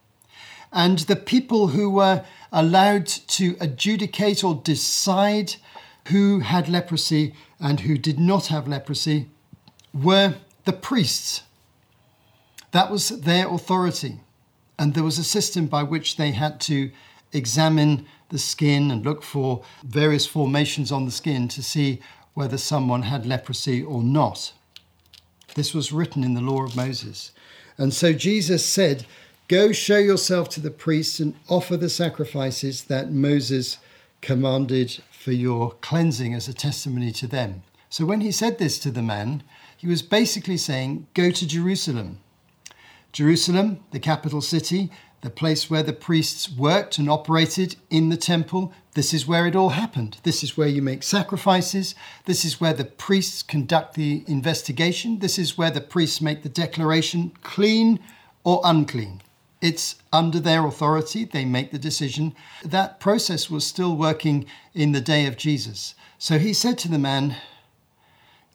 And 0.71 0.99
the 0.99 1.15
people 1.15 1.67
who 1.67 1.89
were 1.89 2.23
allowed 2.51 3.07
to 3.07 3.55
adjudicate 3.59 4.43
or 4.43 4.55
decide 4.55 5.55
who 6.07 6.39
had 6.39 6.69
leprosy 6.69 7.33
and 7.59 7.81
who 7.81 7.97
did 7.97 8.19
not 8.19 8.47
have 8.47 8.67
leprosy 8.67 9.29
were 9.93 10.35
the 10.65 10.73
priests. 10.73 11.43
That 12.71 12.91
was 12.91 13.09
their 13.09 13.47
authority. 13.49 14.19
And 14.79 14.93
there 14.93 15.03
was 15.03 15.19
a 15.19 15.23
system 15.23 15.67
by 15.67 15.83
which 15.83 16.17
they 16.17 16.31
had 16.31 16.59
to 16.61 16.91
examine 17.33 18.05
the 18.29 18.39
skin 18.39 18.89
and 18.91 19.05
look 19.05 19.23
for 19.23 19.63
various 19.83 20.25
formations 20.25 20.91
on 20.91 21.05
the 21.05 21.11
skin 21.11 21.47
to 21.49 21.61
see 21.61 21.99
whether 22.33 22.57
someone 22.57 23.03
had 23.03 23.25
leprosy 23.25 23.83
or 23.83 24.01
not. 24.01 24.53
This 25.55 25.73
was 25.73 25.91
written 25.91 26.23
in 26.23 26.33
the 26.33 26.41
law 26.41 26.63
of 26.63 26.75
Moses. 26.75 27.31
And 27.77 27.93
so 27.93 28.13
Jesus 28.13 28.65
said, 28.65 29.05
Go 29.47 29.73
show 29.73 29.97
yourself 29.97 30.47
to 30.49 30.61
the 30.61 30.71
priests 30.71 31.19
and 31.19 31.35
offer 31.49 31.75
the 31.75 31.89
sacrifices 31.89 32.85
that 32.85 33.11
Moses 33.11 33.77
commanded 34.21 35.01
for 35.11 35.33
your 35.33 35.71
cleansing 35.81 36.33
as 36.33 36.47
a 36.47 36.53
testimony 36.53 37.11
to 37.11 37.27
them. 37.27 37.63
So 37.89 38.05
when 38.05 38.21
he 38.21 38.31
said 38.31 38.59
this 38.59 38.79
to 38.79 38.91
the 38.91 39.01
man, 39.01 39.43
he 39.75 39.87
was 39.87 40.01
basically 40.01 40.55
saying, 40.55 41.07
Go 41.13 41.31
to 41.31 41.45
Jerusalem. 41.45 42.19
Jerusalem, 43.11 43.83
the 43.91 43.99
capital 43.99 44.41
city, 44.41 44.89
the 45.21 45.29
place 45.29 45.69
where 45.69 45.83
the 45.83 45.93
priests 45.93 46.49
worked 46.49 46.97
and 46.97 47.09
operated 47.09 47.75
in 47.89 48.09
the 48.09 48.17
temple. 48.17 48.73
This 48.93 49.13
is 49.13 49.27
where 49.27 49.45
it 49.45 49.55
all 49.55 49.69
happened. 49.69 50.17
This 50.23 50.43
is 50.43 50.57
where 50.57 50.67
you 50.67 50.81
make 50.81 51.03
sacrifices. 51.03 51.93
This 52.25 52.43
is 52.43 52.59
where 52.59 52.73
the 52.73 52.85
priests 52.85 53.43
conduct 53.43 53.93
the 53.93 54.23
investigation. 54.27 55.19
This 55.19 55.37
is 55.37 55.57
where 55.57 55.71
the 55.71 55.81
priests 55.81 56.21
make 56.21 56.41
the 56.43 56.49
declaration 56.49 57.31
clean 57.43 57.99
or 58.43 58.61
unclean. 58.63 59.21
It's 59.61 59.97
under 60.11 60.39
their 60.39 60.65
authority, 60.65 61.23
they 61.23 61.45
make 61.45 61.69
the 61.69 61.77
decision. 61.77 62.33
That 62.65 62.99
process 62.99 63.47
was 63.47 63.65
still 63.65 63.95
working 63.95 64.47
in 64.73 64.91
the 64.91 65.01
day 65.01 65.27
of 65.27 65.37
Jesus. 65.37 65.93
So 66.17 66.39
he 66.39 66.53
said 66.53 66.79
to 66.79 66.87
the 66.89 66.97
man, 66.97 67.35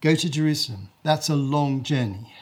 Go 0.01 0.17
to 0.17 0.29
Jerusalem. 0.29 0.91
That's 1.05 1.29
a 1.29 1.37
long 1.37 1.85
journey, 1.85 2.35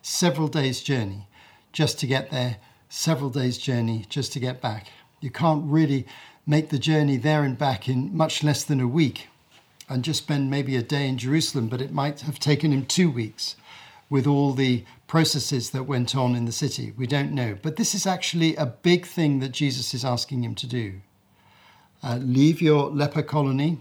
several 0.00 0.48
days' 0.48 0.80
journey 0.80 1.28
just 1.72 1.98
to 2.00 2.06
get 2.06 2.30
there 2.30 2.56
several 2.88 3.30
days' 3.30 3.58
journey 3.58 4.04
just 4.08 4.32
to 4.32 4.40
get 4.40 4.60
back. 4.60 4.88
You 5.20 5.30
can't 5.30 5.64
really 5.64 6.06
make 6.46 6.68
the 6.68 6.78
journey 6.78 7.16
there 7.16 7.44
and 7.44 7.56
back 7.56 7.88
in 7.88 8.14
much 8.16 8.42
less 8.42 8.64
than 8.64 8.80
a 8.80 8.88
week 8.88 9.28
and 9.88 10.04
just 10.04 10.22
spend 10.22 10.50
maybe 10.50 10.76
a 10.76 10.82
day 10.82 11.08
in 11.08 11.18
Jerusalem, 11.18 11.68
but 11.68 11.80
it 11.80 11.92
might 11.92 12.20
have 12.20 12.38
taken 12.38 12.72
him 12.72 12.84
two 12.84 13.10
weeks 13.10 13.56
with 14.10 14.26
all 14.26 14.52
the 14.52 14.84
processes 15.06 15.70
that 15.70 15.84
went 15.84 16.14
on 16.14 16.34
in 16.34 16.44
the 16.44 16.52
city. 16.52 16.92
We 16.96 17.06
don't 17.06 17.32
know. 17.32 17.56
But 17.60 17.76
this 17.76 17.94
is 17.94 18.06
actually 18.06 18.56
a 18.56 18.66
big 18.66 19.06
thing 19.06 19.40
that 19.40 19.52
Jesus 19.52 19.94
is 19.94 20.04
asking 20.04 20.44
him 20.44 20.54
to 20.56 20.66
do. 20.66 21.00
Uh, 22.02 22.18
leave 22.20 22.60
your 22.60 22.90
leper 22.90 23.22
colony, 23.22 23.78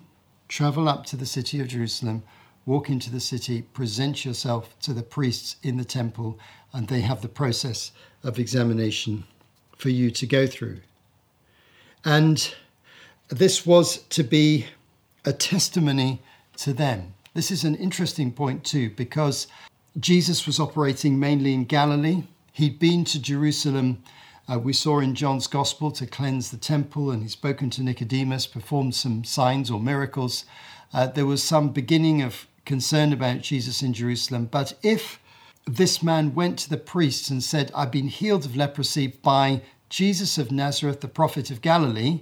travel 0.48 0.88
up 0.88 1.06
to 1.08 1.18
the 1.18 1.26
city 1.26 1.60
of 1.60 1.68
Jerusalem, 1.68 2.24
walk 2.66 2.90
into 2.90 3.10
the 3.10 3.20
city, 3.20 3.62
present 3.62 4.24
yourself 4.24 4.76
to 4.82 4.94
the 4.94 5.04
priests 5.04 5.56
in 5.64 5.78
the 5.78 5.86
temple, 5.86 6.38
and 6.74 6.88
they 6.88 7.02
have 7.02 7.22
the 7.22 7.28
process 7.28 7.92
of 8.24 8.38
examination 8.38 9.24
for 9.78 9.90
you 9.90 10.12
to 10.12 10.28
go 10.28 10.46
through. 10.46 10.80
And 12.06 12.54
this 13.30 13.66
was 13.66 14.00
to 14.10 14.24
be 14.24 14.68
a 15.26 15.34
testimony 15.34 16.22
to 16.58 16.74
them. 16.74 17.14
This 17.34 17.52
is 17.52 17.64
an 17.64 17.76
interesting 17.76 18.32
point, 18.32 18.64
too, 18.64 18.90
because 18.92 19.48
Jesus 20.00 20.46
was 20.46 20.60
operating 20.60 21.20
mainly 21.20 21.54
in 21.54 21.66
Galilee. 21.66 22.24
He'd 22.54 22.80
been 22.80 23.06
to 23.06 23.22
Jerusalem, 23.22 24.04
uh, 24.52 24.60
we 24.60 24.74
saw 24.74 25.00
in 25.00 25.16
John's 25.16 25.48
Gospel, 25.48 25.92
to 25.92 26.06
cleanse 26.06 26.52
the 26.52 26.58
temple, 26.58 27.12
and 27.12 27.22
he'd 27.22 27.32
spoken 27.32 27.70
to 27.72 27.84
Nicodemus, 27.84 28.48
performed 28.48 28.96
some 28.96 29.24
signs 29.24 29.72
or 29.72 29.80
miracles. 29.80 30.46
Uh, 30.94 31.08
there 31.08 31.26
was 31.26 31.42
some 31.42 31.70
beginning 31.70 32.22
of 32.22 32.48
concern 32.66 33.14
about 33.14 33.42
Jesus 33.42 33.82
in 33.82 33.94
Jerusalem. 33.94 34.46
But 34.46 34.74
if 34.84 35.20
this 35.66 36.02
man 36.02 36.34
went 36.34 36.60
to 36.60 36.70
the 36.70 36.78
priests 36.78 37.30
and 37.30 37.44
said, 37.44 37.72
I've 37.76 37.92
been 37.92 38.08
healed 38.08 38.46
of 38.46 38.56
leprosy 38.56 39.08
by 39.08 39.62
Jesus 39.90 40.38
of 40.38 40.52
Nazareth, 40.52 41.02
the 41.02 41.08
prophet 41.08 41.52
of 41.52 41.62
Galilee, 41.62 42.22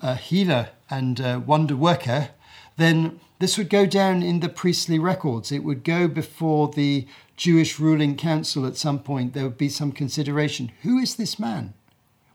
a 0.00 0.16
healer 0.16 0.70
and 0.90 1.20
a 1.20 1.38
wonder 1.38 1.76
worker, 1.76 2.30
then 2.76 3.20
this 3.38 3.58
would 3.58 3.70
go 3.70 3.86
down 3.86 4.22
in 4.22 4.40
the 4.40 4.48
priestly 4.48 4.98
records. 4.98 5.52
It 5.52 5.64
would 5.64 5.84
go 5.84 6.08
before 6.08 6.68
the 6.68 7.06
Jewish 7.36 7.78
ruling 7.78 8.16
council 8.16 8.66
at 8.66 8.76
some 8.76 9.00
point. 9.00 9.32
There 9.32 9.44
would 9.44 9.58
be 9.58 9.68
some 9.68 9.92
consideration. 9.92 10.72
Who 10.82 10.98
is 10.98 11.16
this 11.16 11.38
man? 11.38 11.74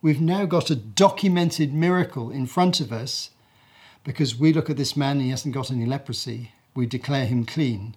We've 0.02 0.22
now 0.22 0.46
got 0.46 0.70
a 0.70 0.76
documented 0.76 1.74
miracle 1.74 2.30
in 2.30 2.46
front 2.46 2.80
of 2.80 2.92
us 2.92 3.32
because 4.04 4.38
we 4.38 4.54
look 4.54 4.70
at 4.70 4.78
this 4.78 4.96
man 4.96 5.18
and 5.18 5.22
he 5.22 5.30
hasn't 5.30 5.54
got 5.54 5.72
any 5.72 5.86
leprosy. 5.86 6.52
We 6.78 6.86
declare 6.86 7.26
him 7.26 7.44
clean. 7.44 7.96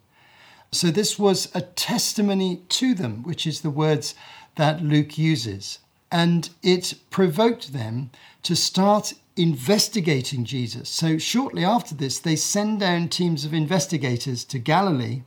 So 0.73 0.91
this 0.91 1.19
was 1.19 1.55
a 1.55 1.61
testimony 1.61 2.63
to 2.71 2.95
them, 2.95 3.23
which 3.25 3.47
is 3.47 3.61
the 3.61 3.69
words 3.69 4.15
that 4.57 4.83
Luke 4.83 5.19
uses. 5.19 5.81
And 6.11 6.49
it 6.63 6.95
provoked 7.11 7.75
them 7.75 8.09
to 8.43 8.57
start 8.57 9.13
investigating 9.37 10.47
Jesus. 10.47 10.89
So 10.89 11.19
shortly 11.19 11.63
after 11.63 11.95
this, 11.95 12.19
they 12.19 12.37
send 12.37 12.81
down 12.81 13.09
teams 13.09 13.45
of 13.45 13.53
investigators 13.53 14.45
to 14.45 14.59
Galilee 14.59 15.25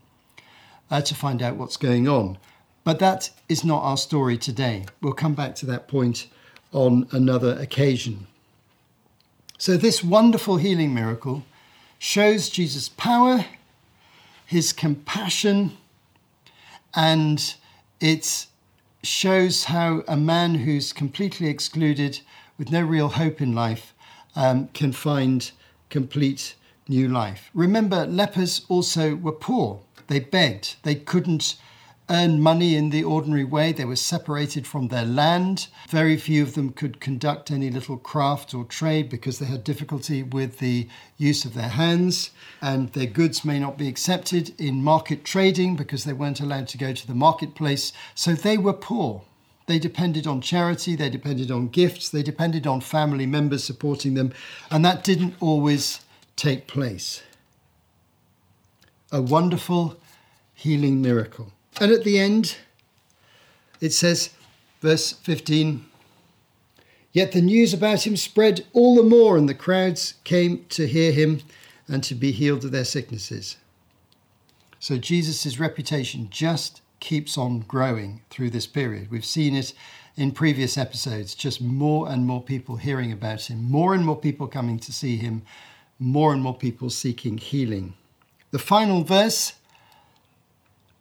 uh, 0.90 1.02
to 1.02 1.14
find 1.14 1.44
out 1.44 1.56
what's 1.56 1.78
going 1.78 2.08
on. 2.08 2.40
But 2.84 2.98
that 3.00 3.30
is 3.48 3.64
not 3.64 3.84
our 3.84 3.98
story 3.98 4.36
today. 4.36 4.86
We'll 5.00 5.14
come 5.14 5.36
back 5.36 5.54
to 5.58 5.68
that 5.68 5.88
point 5.88 6.26
on 6.72 7.08
another 7.12 7.56
occasion. 7.60 8.26
So, 9.60 9.78
this 9.78 10.04
wonderful 10.04 10.58
healing 10.58 10.92
miracle 10.92 11.44
shows 12.04 12.50
Jesus' 12.50 12.90
power 12.90 13.46
his 14.46 14.74
compassion, 14.74 15.72
and 16.94 17.56
it 18.02 18.46
shows 19.02 19.64
how 19.64 20.04
a 20.06 20.18
man 20.18 20.56
who's 20.56 20.92
completely 20.92 21.48
excluded, 21.48 22.20
with 22.58 22.70
no 22.70 22.82
real 22.82 23.08
hope 23.08 23.40
in 23.42 23.56
life, 23.56 23.94
um, 24.36 24.68
can 24.74 24.92
find 24.92 25.52
complete 25.90 26.56
new 26.90 27.08
life. 27.08 27.50
Remember, 27.54 28.06
lepers 28.06 28.66
also 28.68 29.16
were 29.16 29.32
poor. 29.32 29.80
They 30.08 30.20
begged. 30.20 30.76
They 30.84 30.96
couldn't 30.96 31.56
earn 32.10 32.42
money 32.42 32.76
in 32.76 32.90
the 32.90 33.04
ordinary 33.04 33.44
way. 33.44 33.72
They 33.72 33.86
were 33.86 33.96
separated 33.96 34.68
from 34.68 34.88
their 34.88 35.06
land. 35.06 35.68
Very 35.90 36.18
few 36.18 36.44
of 36.44 36.54
them 36.54 36.72
could 36.72 37.00
conduct 37.00 37.52
any 37.52 37.70
little 37.70 37.98
craft 37.98 38.54
or 38.54 38.66
trade 38.66 39.10
because 39.10 39.40
they 39.40 39.46
had 39.46 39.64
difficulty 39.64 40.24
with 40.24 40.60
the 40.60 40.88
use 41.18 41.46
of 41.46 41.54
their 41.54 41.70
hands. 41.70 42.32
And 42.62 42.90
their 42.94 43.08
goods 43.08 43.46
may 43.46 43.60
not 43.60 43.78
be 43.78 43.88
accepted 43.88 44.60
in 44.60 44.84
market 44.84 45.24
trading 45.24 45.76
because 45.76 46.04
they 46.04 46.14
weren't 46.14 46.42
allowed 46.42 46.68
to 46.70 46.78
go 46.78 46.94
to 46.94 47.08
the 47.08 47.16
marketplace. 47.16 47.94
So 48.16 48.34
they 48.34 48.58
were 48.58 48.74
poor. 48.74 49.24
They 49.66 49.80
depended 49.80 50.28
on 50.28 50.42
charity, 50.42 50.96
they 50.96 51.10
depended 51.10 51.50
on 51.50 51.70
gifts, 51.70 52.10
they 52.10 52.22
depended 52.22 52.68
on 52.68 52.82
family 52.82 53.26
members 53.26 53.64
supporting 53.64 54.14
them, 54.14 54.34
and 54.70 54.84
that 54.84 55.06
didn't 55.06 55.36
always 55.40 56.02
take 56.36 56.68
place. 56.68 57.24
A 59.12 59.22
wonderful 59.22 59.98
healing 60.54 61.02
miracle. 61.02 61.54
And 61.80 61.92
at 61.92 62.04
the 62.04 62.20
end, 62.20 62.58
it 63.82 63.92
says, 63.92 64.30
verse 64.82 65.12
15, 65.12 65.86
Yet 67.12 67.32
the 67.32 67.42
news 67.42 67.74
about 67.74 68.08
him 68.08 68.18
spread 68.18 68.66
all 68.74 68.96
the 68.96 69.04
more, 69.04 69.38
and 69.38 69.48
the 69.48 69.54
crowds 69.54 70.16
came 70.24 70.66
to 70.70 70.88
hear 70.88 71.12
him 71.12 71.42
and 71.88 72.04
to 72.04 72.16
be 72.16 72.32
healed 72.32 72.66
of 72.66 72.72
their 72.72 72.86
sicknesses. 72.86 73.58
So 74.80 74.98
Jesus' 74.98 75.60
reputation 75.60 76.28
just 76.32 76.82
keeps 77.00 77.38
on 77.38 77.60
growing 77.60 78.22
through 78.30 78.50
this 78.50 78.66
period. 78.66 79.12
We've 79.12 79.26
seen 79.26 79.56
it 79.56 79.74
in 80.16 80.32
previous 80.32 80.78
episodes, 80.78 81.36
just 81.36 81.62
more 81.62 82.10
and 82.10 82.26
more 82.26 82.42
people 82.42 82.78
hearing 82.78 83.12
about 83.12 83.50
him, 83.50 83.64
more 83.64 83.94
and 83.94 84.06
more 84.06 84.18
people 84.18 84.48
coming 84.48 84.80
to 84.80 84.92
see 84.92 85.18
him, 85.18 85.44
more 86.00 86.34
and 86.34 86.42
more 86.42 86.56
people 86.56 86.90
seeking 86.90 87.38
healing. 87.38 87.94
The 88.52 88.60
final 88.60 89.04
verse 89.04 89.54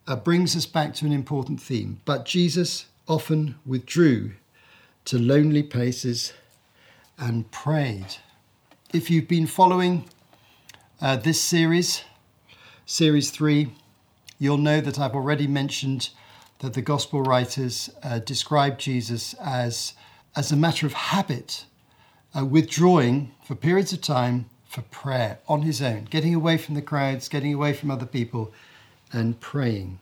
uh, 0.07 0.15
brings 0.15 0.55
us 0.55 0.65
back 0.65 0.93
to 0.95 1.05
an 1.05 1.11
important 1.11 1.61
theme. 1.61 2.01
But 2.05 2.25
Jesus 2.25 2.85
often 3.07 3.55
withdrew 3.65 4.31
to 5.05 5.19
lonely 5.19 5.63
places 5.63 6.33
and 7.17 7.49
prayed. 7.51 8.17
If 8.93 9.09
you've 9.09 9.27
been 9.27 9.47
following 9.47 10.05
uh, 11.01 11.17
this 11.17 11.41
series, 11.41 12.03
series 12.85 13.31
three, 13.31 13.73
you'll 14.39 14.57
know 14.57 14.81
that 14.81 14.99
I've 14.99 15.15
already 15.15 15.47
mentioned 15.47 16.09
that 16.59 16.73
the 16.73 16.81
gospel 16.81 17.21
writers 17.21 17.89
uh, 18.03 18.19
describe 18.19 18.79
Jesus 18.79 19.33
as, 19.35 19.93
as 20.35 20.51
a 20.51 20.55
matter 20.55 20.85
of 20.85 20.93
habit, 20.93 21.65
uh, 22.37 22.45
withdrawing 22.45 23.31
for 23.43 23.55
periods 23.55 23.93
of 23.93 24.01
time 24.01 24.45
for 24.67 24.81
prayer 24.83 25.39
on 25.47 25.63
his 25.63 25.81
own, 25.81 26.05
getting 26.05 26.33
away 26.33 26.57
from 26.57 26.75
the 26.75 26.81
crowds, 26.81 27.27
getting 27.27 27.53
away 27.53 27.73
from 27.73 27.91
other 27.91 28.05
people, 28.05 28.51
and 29.13 29.39
praying. 29.39 29.99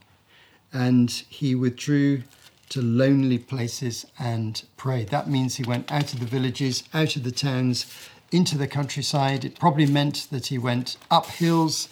And 0.74 1.12
he 1.12 1.54
withdrew 1.54 2.24
to 2.70 2.82
lonely 2.82 3.38
places 3.38 4.06
and 4.18 4.64
pray. 4.78 5.04
That 5.04 5.30
means 5.30 5.56
he 5.56 5.64
went 5.64 5.92
out 5.92 6.14
of 6.14 6.22
the 6.22 6.26
villages, 6.26 6.84
out 6.94 7.18
of 7.18 7.24
the 7.24 7.32
towns, 7.32 7.86
into 8.32 8.58
the 8.58 8.68
countryside. 8.68 9.44
It 9.44 9.60
probably 9.60 9.86
meant 9.86 10.28
that 10.32 10.48
he 10.48 10.58
went 10.58 10.96
up 11.12 11.26
hills 11.26 11.90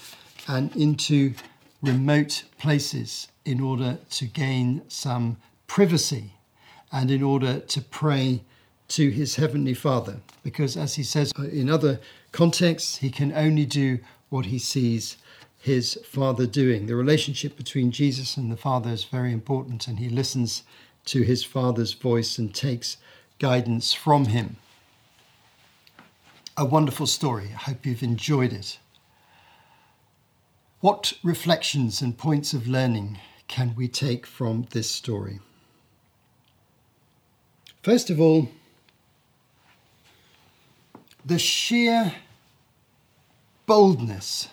and 0.47 0.73
into 0.75 1.33
remote 1.81 2.43
places 2.57 3.27
in 3.43 3.59
order 3.59 3.99
to 4.11 4.25
gain 4.25 4.81
some 4.87 5.37
privacy 5.67 6.31
and 6.91 7.11
in 7.11 7.21
order 7.21 7.59
to 7.59 7.81
pray 7.81 8.41
to 8.87 9.09
his 9.09 9.35
heavenly 9.35 9.73
Father. 9.73 10.21
Because, 10.43 10.77
as 10.77 10.95
he 10.95 11.03
says 11.03 11.33
in 11.37 11.69
other 11.69 11.99
contexts, 12.31 12.97
he 12.97 13.09
can 13.09 13.33
only 13.33 13.65
do 13.65 13.99
what 14.29 14.45
he 14.45 14.59
sees 14.59 15.17
his 15.59 15.99
Father 16.05 16.47
doing. 16.47 16.87
The 16.87 16.95
relationship 16.95 17.57
between 17.57 17.91
Jesus 17.91 18.37
and 18.37 18.51
the 18.51 18.57
Father 18.57 18.89
is 18.89 19.03
very 19.03 19.33
important, 19.33 19.87
and 19.87 19.99
he 19.99 20.09
listens 20.09 20.63
to 21.05 21.21
his 21.21 21.43
Father's 21.43 21.93
voice 21.93 22.37
and 22.37 22.55
takes 22.55 22.97
guidance 23.39 23.93
from 23.93 24.25
him. 24.25 24.55
A 26.57 26.65
wonderful 26.65 27.07
story. 27.07 27.51
I 27.53 27.57
hope 27.57 27.85
you've 27.85 28.03
enjoyed 28.03 28.53
it. 28.53 28.79
What 30.81 31.13
reflections 31.23 32.01
and 32.01 32.17
points 32.17 32.53
of 32.53 32.67
learning 32.67 33.19
can 33.49 33.73
we 33.75 33.89
take 33.89 34.25
from 34.25 34.67
this 34.71 34.89
story? 34.89 35.39
First 37.83 38.09
of 38.09 38.19
all, 38.19 38.49
the 41.25 41.39
sheer 41.39 42.13
boldness 43.65 44.47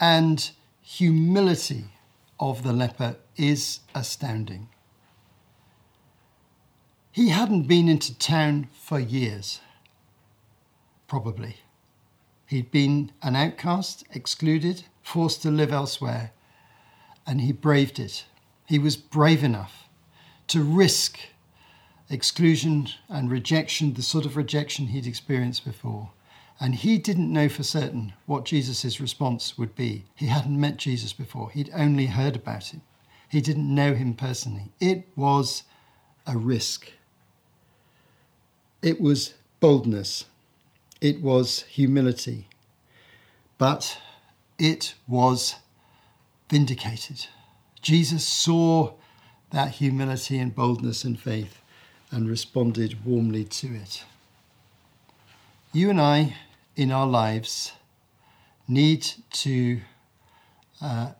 and 0.00 0.50
humility 0.80 1.84
of 2.40 2.62
the 2.62 2.72
leper 2.72 3.16
is 3.36 3.80
astounding. 3.94 4.68
He 7.12 7.28
hadn't 7.28 7.68
been 7.68 7.88
into 7.88 8.18
town 8.18 8.68
for 8.72 8.98
years, 8.98 9.60
probably. 11.06 11.56
He'd 12.46 12.70
been 12.70 13.12
an 13.22 13.36
outcast, 13.36 14.04
excluded, 14.12 14.84
forced 15.02 15.42
to 15.42 15.50
live 15.50 15.72
elsewhere, 15.72 16.32
and 17.26 17.42
he 17.42 17.52
braved 17.52 17.98
it. 17.98 18.24
He 18.66 18.78
was 18.78 18.96
brave 18.96 19.44
enough 19.44 19.88
to 20.48 20.62
risk 20.62 21.18
exclusion 22.08 22.88
and 23.08 23.30
rejection, 23.30 23.94
the 23.94 24.02
sort 24.02 24.26
of 24.26 24.36
rejection 24.36 24.88
he'd 24.88 25.06
experienced 25.06 25.64
before. 25.64 26.10
And 26.60 26.74
he 26.74 26.98
didn't 26.98 27.32
know 27.32 27.48
for 27.48 27.62
certain 27.62 28.12
what 28.26 28.44
Jesus' 28.44 29.00
response 29.00 29.56
would 29.56 29.74
be. 29.74 30.04
He 30.14 30.26
hadn't 30.26 30.60
met 30.60 30.76
Jesus 30.76 31.14
before, 31.14 31.50
he'd 31.50 31.70
only 31.74 32.06
heard 32.06 32.36
about 32.36 32.66
him. 32.66 32.82
He 33.28 33.40
didn't 33.40 33.74
know 33.74 33.94
him 33.94 34.14
personally. 34.14 34.72
It 34.80 35.08
was 35.16 35.62
a 36.26 36.36
risk. 36.36 36.92
It 38.82 39.00
was 39.00 39.34
boldness. 39.60 40.24
It 41.00 41.22
was 41.22 41.62
humility. 41.62 42.48
But 43.56 43.98
it 44.58 44.94
was 45.06 45.54
vindicated. 46.50 47.26
Jesus 47.80 48.26
saw 48.26 48.94
that 49.52 49.72
humility 49.72 50.38
and 50.38 50.54
boldness 50.54 51.04
and 51.04 51.18
faith 51.18 51.62
and 52.10 52.28
responded 52.28 53.04
warmly 53.04 53.44
to 53.44 53.74
it. 53.74 54.04
You 55.72 55.88
and 55.90 56.00
I, 56.00 56.34
in 56.76 56.90
our 56.90 57.06
lives, 57.06 57.72
need 58.68 59.06
to 59.30 59.80
uh, 60.80 61.12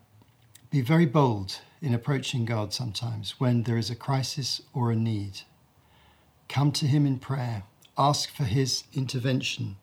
be 0.71 0.81
very 0.81 1.07
bold 1.07 1.61
in 1.83 1.95
approaching 1.95 2.45
God 2.45 2.73
sometimes 2.73 3.35
when 3.39 3.65
there 3.65 3.77
is 3.77 3.91
a 3.91 3.97
crisis 3.97 4.63
or 4.73 4.91
a 4.91 4.97
need. 4.97 5.41
Come 6.49 6.73
to 6.73 6.87
Him 6.87 7.07
in 7.07 7.19
prayer, 7.19 7.65
ask 7.99 8.31
for 8.31 8.45
His 8.45 8.85
intervention, 8.93 9.77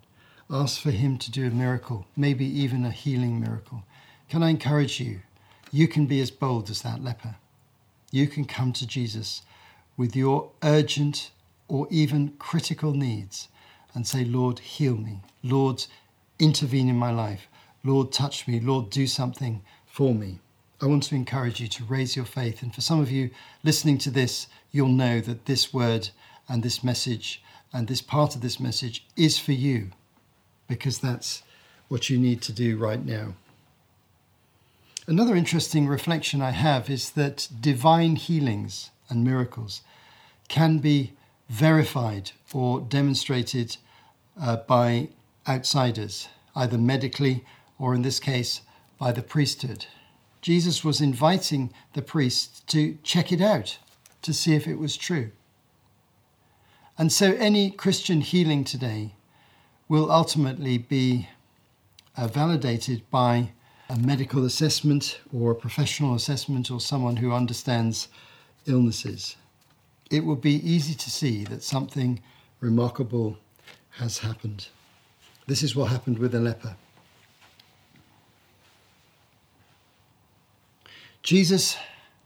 ask 0.49 0.82
for 0.82 0.91
Him 0.91 1.17
to 1.17 1.32
do 1.32 1.47
a 1.47 1.51
miracle, 1.51 2.08
maybe 2.15 2.45
even 2.45 2.86
a 2.86 2.91
healing 2.91 3.39
miracle. 3.39 3.84
Can 4.30 4.43
I 4.43 4.49
encourage 4.49 4.99
you? 4.99 5.21
You 5.71 5.88
can 5.88 6.06
be 6.06 6.21
as 6.21 6.32
bold 6.32 6.69
as 6.69 6.82
that 6.84 7.03
leper. 7.03 7.36
You 8.12 8.27
can 8.27 8.45
come 8.45 8.71
to 8.73 8.88
Jesus 8.88 9.41
with 9.97 10.15
your 10.15 10.51
urgent 10.63 11.32
or 11.67 11.88
even 11.89 12.34
critical 12.39 12.93
needs 12.93 13.49
and 13.93 14.08
say, 14.08 14.23
Lord, 14.23 14.60
heal 14.60 14.97
me. 14.97 15.21
Lord, 15.43 15.86
intervene 16.39 16.89
in 16.89 16.97
my 16.97 17.12
life. 17.12 17.47
Lord, 17.84 18.12
touch 18.12 18.47
me. 18.47 18.60
Lord, 18.60 18.89
do 18.89 19.08
something 19.08 19.62
for 19.86 20.13
me. 20.13 20.39
I 20.82 20.86
want 20.86 21.04
to 21.04 21.15
encourage 21.15 21.60
you 21.60 21.67
to 21.67 21.84
raise 21.84 22.15
your 22.15 22.26
faith. 22.26 22.62
And 22.62 22.73
for 22.73 22.82
some 22.82 23.00
of 23.00 23.10
you 23.10 23.32
listening 23.63 23.97
to 24.00 24.12
this, 24.12 24.47
you'll 24.71 24.89
know 24.89 25.19
that 25.21 25.45
this 25.45 25.73
word 25.73 26.10
and 26.47 26.62
this 26.62 26.84
message 26.84 27.41
and 27.73 27.88
this 27.88 28.02
part 28.02 28.36
of 28.36 28.41
this 28.41 28.60
message 28.60 29.06
is 29.15 29.39
for 29.39 29.52
you 29.54 29.89
because 30.67 31.00
that's 31.00 31.43
what 31.88 32.10
you 32.10 32.17
need 32.17 32.41
to 32.43 32.52
do 32.52 32.78
right 32.78 33.04
now. 33.04 33.34
Another 35.08 35.36
interesting 35.36 35.88
reflection 35.88 36.41
I 36.41 36.52
have 36.52 36.89
is 36.89 37.12
that 37.12 37.47
divine 37.62 38.17
healings 38.17 38.91
and 39.10 39.23
miracles 39.23 39.82
can 40.50 40.80
be 40.80 41.13
verified 41.49 42.31
or 42.53 42.81
demonstrated 42.81 43.77
uh, 44.39 44.57
by 44.57 45.10
outsiders, 45.47 46.27
either 46.55 46.77
medically 46.77 47.43
or 47.79 47.95
in 47.95 48.01
this 48.01 48.19
case 48.19 48.62
by 48.97 49.12
the 49.12 49.21
priesthood. 49.21 49.86
Jesus 50.41 50.83
was 50.83 51.01
inviting 51.01 51.71
the 51.93 52.01
priests 52.01 52.62
to 52.67 52.97
check 53.03 53.31
it 53.31 53.41
out 53.41 53.77
to 54.21 54.33
see 54.33 54.55
if 54.55 54.67
it 54.67 54.77
was 54.77 54.97
true. 54.97 55.31
And 56.97 57.12
so 57.12 57.33
any 57.33 57.69
Christian 57.69 58.21
healing 58.21 58.63
today 58.63 59.13
will 59.88 60.12
ultimately 60.12 60.77
be 60.77 61.29
uh, 62.15 62.27
validated 62.27 63.10
by 63.10 63.51
a 63.89 63.97
medical 63.97 64.43
assessment 64.43 65.19
or 65.31 65.51
a 65.51 65.55
professional 65.55 66.15
assessment 66.15 66.69
or 66.69 66.81
someone 66.81 67.17
who 67.17 67.31
understands 67.31 68.10
illnesses 68.65 69.38
it 70.10 70.26
will 70.26 70.36
be 70.36 70.56
easy 70.67 70.93
to 70.93 71.10
see 71.10 71.43
that 71.46 71.63
something 71.63 72.22
remarkable 72.60 73.38
has 73.91 74.20
happened. 74.20 74.67
This 75.48 75.63
is 75.63 75.76
what 75.76 75.91
happened 75.91 76.20
with 76.20 76.32
the 76.32 76.39
leper. 76.39 76.76
Jesus 81.24 81.78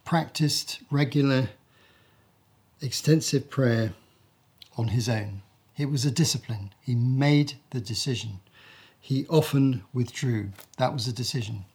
practiced 0.06 0.80
regular, 0.92 1.50
extensive 2.82 3.50
prayer 3.50 3.94
on 4.78 4.90
his 4.90 5.10
own. 5.10 5.42
It 5.78 5.90
was 5.90 6.06
a 6.06 6.12
discipline. 6.12 6.74
He 6.82 6.94
made 6.94 7.54
the 7.72 7.82
decision. 7.82 8.42
He 9.00 9.26
often 9.28 9.84
withdrew. 9.94 10.52
That 10.78 10.94
was 10.94 11.08
a 11.08 11.14
decision. 11.14 11.66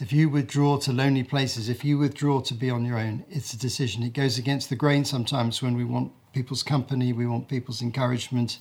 If 0.00 0.14
you 0.14 0.30
withdraw 0.30 0.78
to 0.78 0.94
lonely 0.94 1.22
places, 1.22 1.68
if 1.68 1.84
you 1.84 1.98
withdraw 1.98 2.40
to 2.40 2.54
be 2.54 2.70
on 2.70 2.86
your 2.86 2.98
own, 2.98 3.22
it's 3.28 3.52
a 3.52 3.58
decision. 3.58 4.02
It 4.02 4.14
goes 4.14 4.38
against 4.38 4.70
the 4.70 4.74
grain 4.74 5.04
sometimes 5.04 5.60
when 5.60 5.76
we 5.76 5.84
want 5.84 6.12
people's 6.32 6.62
company, 6.62 7.12
we 7.12 7.26
want 7.26 7.48
people's 7.48 7.82
encouragement, 7.82 8.60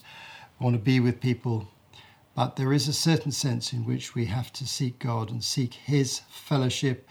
we 0.60 0.66
want 0.66 0.76
to 0.76 0.82
be 0.82 1.00
with 1.00 1.22
people. 1.22 1.70
But 2.36 2.58
there 2.58 2.74
is 2.74 2.90
a 2.90 2.94
certain 2.94 3.32
sense 3.32 3.72
in 3.72 3.86
which 3.86 4.16
we 4.16 4.26
have 4.26 4.52
to 4.52 4.68
seek 4.68 5.00
God 5.00 5.32
and 5.32 5.42
seek 5.42 5.76
His 5.76 6.24
fellowship 6.30 7.08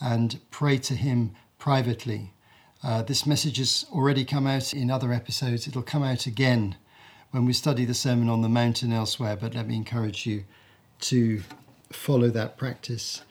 and 0.00 0.38
pray 0.52 0.78
to 0.78 0.94
Him 0.94 1.32
privately. 1.58 2.32
Uh, 2.84 3.02
this 3.02 3.26
message 3.26 3.56
has 3.56 3.84
already 3.90 4.24
come 4.24 4.46
out 4.46 4.72
in 4.72 4.92
other 4.92 5.12
episodes. 5.12 5.66
It'll 5.66 5.82
come 5.82 6.04
out 6.04 6.26
again 6.26 6.76
when 7.32 7.46
we 7.46 7.52
study 7.52 7.84
the 7.84 7.94
Sermon 7.94 8.28
on 8.28 8.42
the 8.42 8.48
Mount 8.48 8.82
and 8.82 8.92
elsewhere, 8.92 9.34
but 9.34 9.56
let 9.56 9.66
me 9.66 9.74
encourage 9.74 10.24
you 10.24 10.44
to 11.00 11.42
follow 11.90 12.28
that 12.28 12.56
practice 12.56 13.22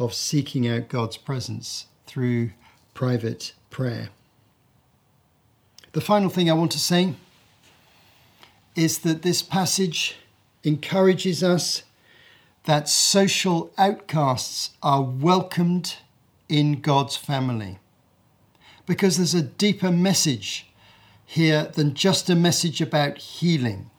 of 0.00 0.14
seeking 0.14 0.66
out 0.66 0.88
God's 0.88 1.18
presence 1.18 1.86
through 2.06 2.50
private 2.94 3.52
prayer. 3.68 4.08
The 5.92 6.00
final 6.00 6.30
thing 6.30 6.50
I 6.50 6.54
want 6.54 6.72
to 6.72 6.78
say 6.78 7.14
is 8.74 9.00
that 9.00 9.22
this 9.22 9.42
passage 9.42 10.16
encourages 10.64 11.42
us 11.42 11.82
that 12.64 12.88
social 12.88 13.72
outcasts 13.76 14.70
are 14.82 15.02
welcomed 15.02 15.96
in 16.48 16.80
God's 16.80 17.16
family. 17.16 17.78
Because 18.86 19.18
there's 19.18 19.34
a 19.34 19.42
deeper 19.42 19.90
message 19.90 20.66
here 21.26 21.70
than 21.74 21.94
just 21.94 22.30
a 22.30 22.34
message 22.34 22.80
about 22.80 23.18
healing 23.18 23.90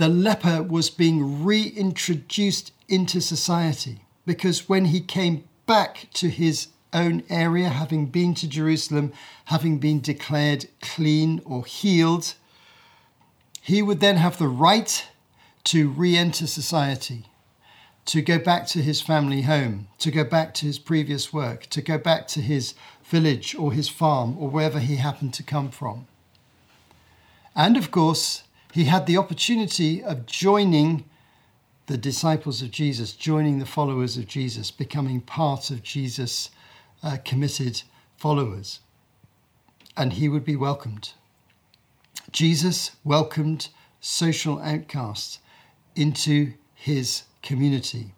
the 0.00 0.08
leper 0.08 0.62
was 0.62 0.88
being 0.88 1.44
reintroduced 1.44 2.72
into 2.88 3.20
society 3.20 4.00
because 4.24 4.66
when 4.66 4.86
he 4.86 4.98
came 4.98 5.44
back 5.66 6.08
to 6.14 6.30
his 6.30 6.68
own 6.94 7.22
area, 7.28 7.68
having 7.68 8.06
been 8.06 8.34
to 8.36 8.48
Jerusalem, 8.48 9.12
having 9.44 9.76
been 9.76 10.00
declared 10.00 10.68
clean 10.80 11.42
or 11.44 11.66
healed, 11.66 12.32
he 13.60 13.82
would 13.82 14.00
then 14.00 14.16
have 14.16 14.38
the 14.38 14.48
right 14.48 15.06
to 15.64 15.90
re 15.90 16.16
enter 16.16 16.46
society, 16.46 17.26
to 18.06 18.22
go 18.22 18.38
back 18.38 18.66
to 18.68 18.80
his 18.80 19.02
family 19.02 19.42
home, 19.42 19.88
to 19.98 20.10
go 20.10 20.24
back 20.24 20.54
to 20.54 20.64
his 20.64 20.78
previous 20.78 21.30
work, 21.30 21.66
to 21.66 21.82
go 21.82 21.98
back 21.98 22.26
to 22.28 22.40
his 22.40 22.72
village 23.04 23.54
or 23.54 23.74
his 23.74 23.90
farm 23.90 24.38
or 24.38 24.48
wherever 24.48 24.78
he 24.78 24.96
happened 24.96 25.34
to 25.34 25.42
come 25.42 25.70
from. 25.70 26.06
And 27.54 27.76
of 27.76 27.90
course, 27.90 28.44
he 28.72 28.84
had 28.84 29.06
the 29.06 29.16
opportunity 29.16 30.02
of 30.02 30.26
joining 30.26 31.04
the 31.86 31.98
disciples 31.98 32.62
of 32.62 32.70
Jesus, 32.70 33.12
joining 33.12 33.58
the 33.58 33.66
followers 33.66 34.16
of 34.16 34.26
Jesus, 34.26 34.70
becoming 34.70 35.20
part 35.20 35.70
of 35.70 35.82
Jesus' 35.82 36.50
uh, 37.02 37.16
committed 37.24 37.82
followers. 38.16 38.80
And 39.96 40.12
he 40.12 40.28
would 40.28 40.44
be 40.44 40.54
welcomed. 40.54 41.12
Jesus 42.30 42.92
welcomed 43.02 43.68
social 44.00 44.60
outcasts 44.60 45.40
into 45.96 46.52
his 46.74 47.24
community. 47.42 48.14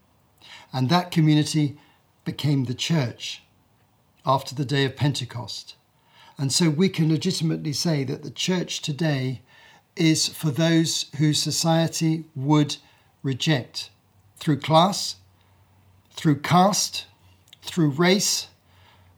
And 0.73 0.89
that 0.89 1.11
community 1.11 1.79
became 2.25 2.65
the 2.65 2.75
church 2.75 3.43
after 4.27 4.55
the 4.55 4.65
day 4.65 4.85
of 4.85 4.97
Pentecost. 4.97 5.77
And 6.37 6.53
so 6.53 6.71
we 6.71 6.89
can 6.89 7.09
legitimately 7.09 7.73
say 7.73 8.05
that 8.05 8.23
the 8.23 8.31
church 8.31 8.83
today 8.83 9.43
is 9.97 10.29
for 10.29 10.51
those 10.51 11.07
whose 11.19 11.41
society 11.41 12.25
would 12.35 12.77
reject 13.23 13.91
through 14.37 14.59
class, 14.59 15.17
through 16.11 16.41
caste, 16.41 17.07
through 17.63 17.91
race, 17.91 18.49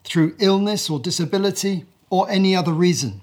through 0.04 0.34
illness 0.38 0.90
or 0.90 0.98
disability, 0.98 1.86
or 2.10 2.28
any 2.30 2.54
other 2.54 2.72
reason. 2.72 3.22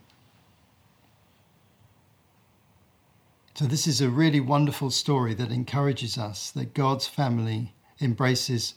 So, 3.54 3.66
this 3.66 3.86
is 3.86 4.02
a 4.02 4.10
really 4.10 4.40
wonderful 4.40 4.90
story 4.90 5.36
that 5.36 5.52
encourages 5.52 6.18
us 6.18 6.50
that 6.52 6.74
God's 6.74 7.08
family 7.08 7.74
embraces 8.00 8.74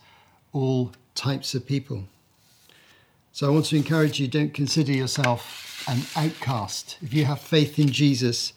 all 0.52 0.92
types 1.14 1.54
of 1.54 1.66
people. 1.66 2.04
So, 3.32 3.46
I 3.46 3.50
want 3.50 3.64
to 3.66 3.76
encourage 3.76 4.20
you 4.20 4.28
don't 4.28 4.52
consider 4.52 4.92
yourself 4.92 5.84
an 5.88 6.02
outcast. 6.16 6.98
If 7.00 7.14
you 7.14 7.24
have 7.24 7.40
faith 7.40 7.78
in 7.78 7.88
Jesus, 7.88 8.52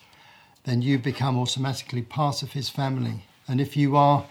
then 0.67 0.81
you 0.81 0.99
become 0.99 1.39
automatically 1.39 2.01
part 2.01 2.43
of 2.43 2.51
his 2.51 2.67
family. 2.67 3.23
And 3.47 3.61
if 3.61 3.77
you 3.77 3.95
are 3.95 4.25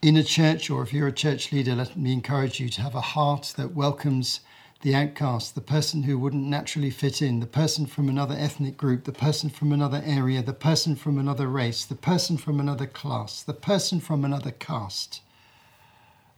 in 0.00 0.16
a 0.16 0.24
church 0.24 0.70
or 0.70 0.82
if 0.82 0.94
you're 0.94 1.08
a 1.08 1.12
church 1.12 1.52
leader, 1.52 1.74
let 1.74 1.94
me 1.94 2.14
encourage 2.14 2.58
you 2.58 2.70
to 2.70 2.80
have 2.80 2.94
a 2.94 3.02
heart 3.02 3.52
that 3.58 3.74
welcomes 3.74 4.40
the 4.80 4.94
outcast, 4.94 5.54
the 5.54 5.60
person 5.60 6.04
who 6.04 6.18
wouldn't 6.18 6.46
naturally 6.46 6.88
fit 6.88 7.20
in, 7.20 7.40
the 7.40 7.46
person 7.46 7.84
from 7.84 8.08
another 8.08 8.34
ethnic 8.34 8.78
group, 8.78 9.04
the 9.04 9.12
person 9.12 9.50
from 9.50 9.72
another 9.72 10.02
area, 10.06 10.42
the 10.42 10.54
person 10.54 10.96
from 10.96 11.18
another 11.18 11.48
race, 11.48 11.84
the 11.84 11.94
person 11.94 12.38
from 12.38 12.58
another 12.58 12.86
class, 12.86 13.42
the 13.42 13.52
person 13.52 14.00
from 14.00 14.24
another 14.24 14.52
caste. 14.52 15.20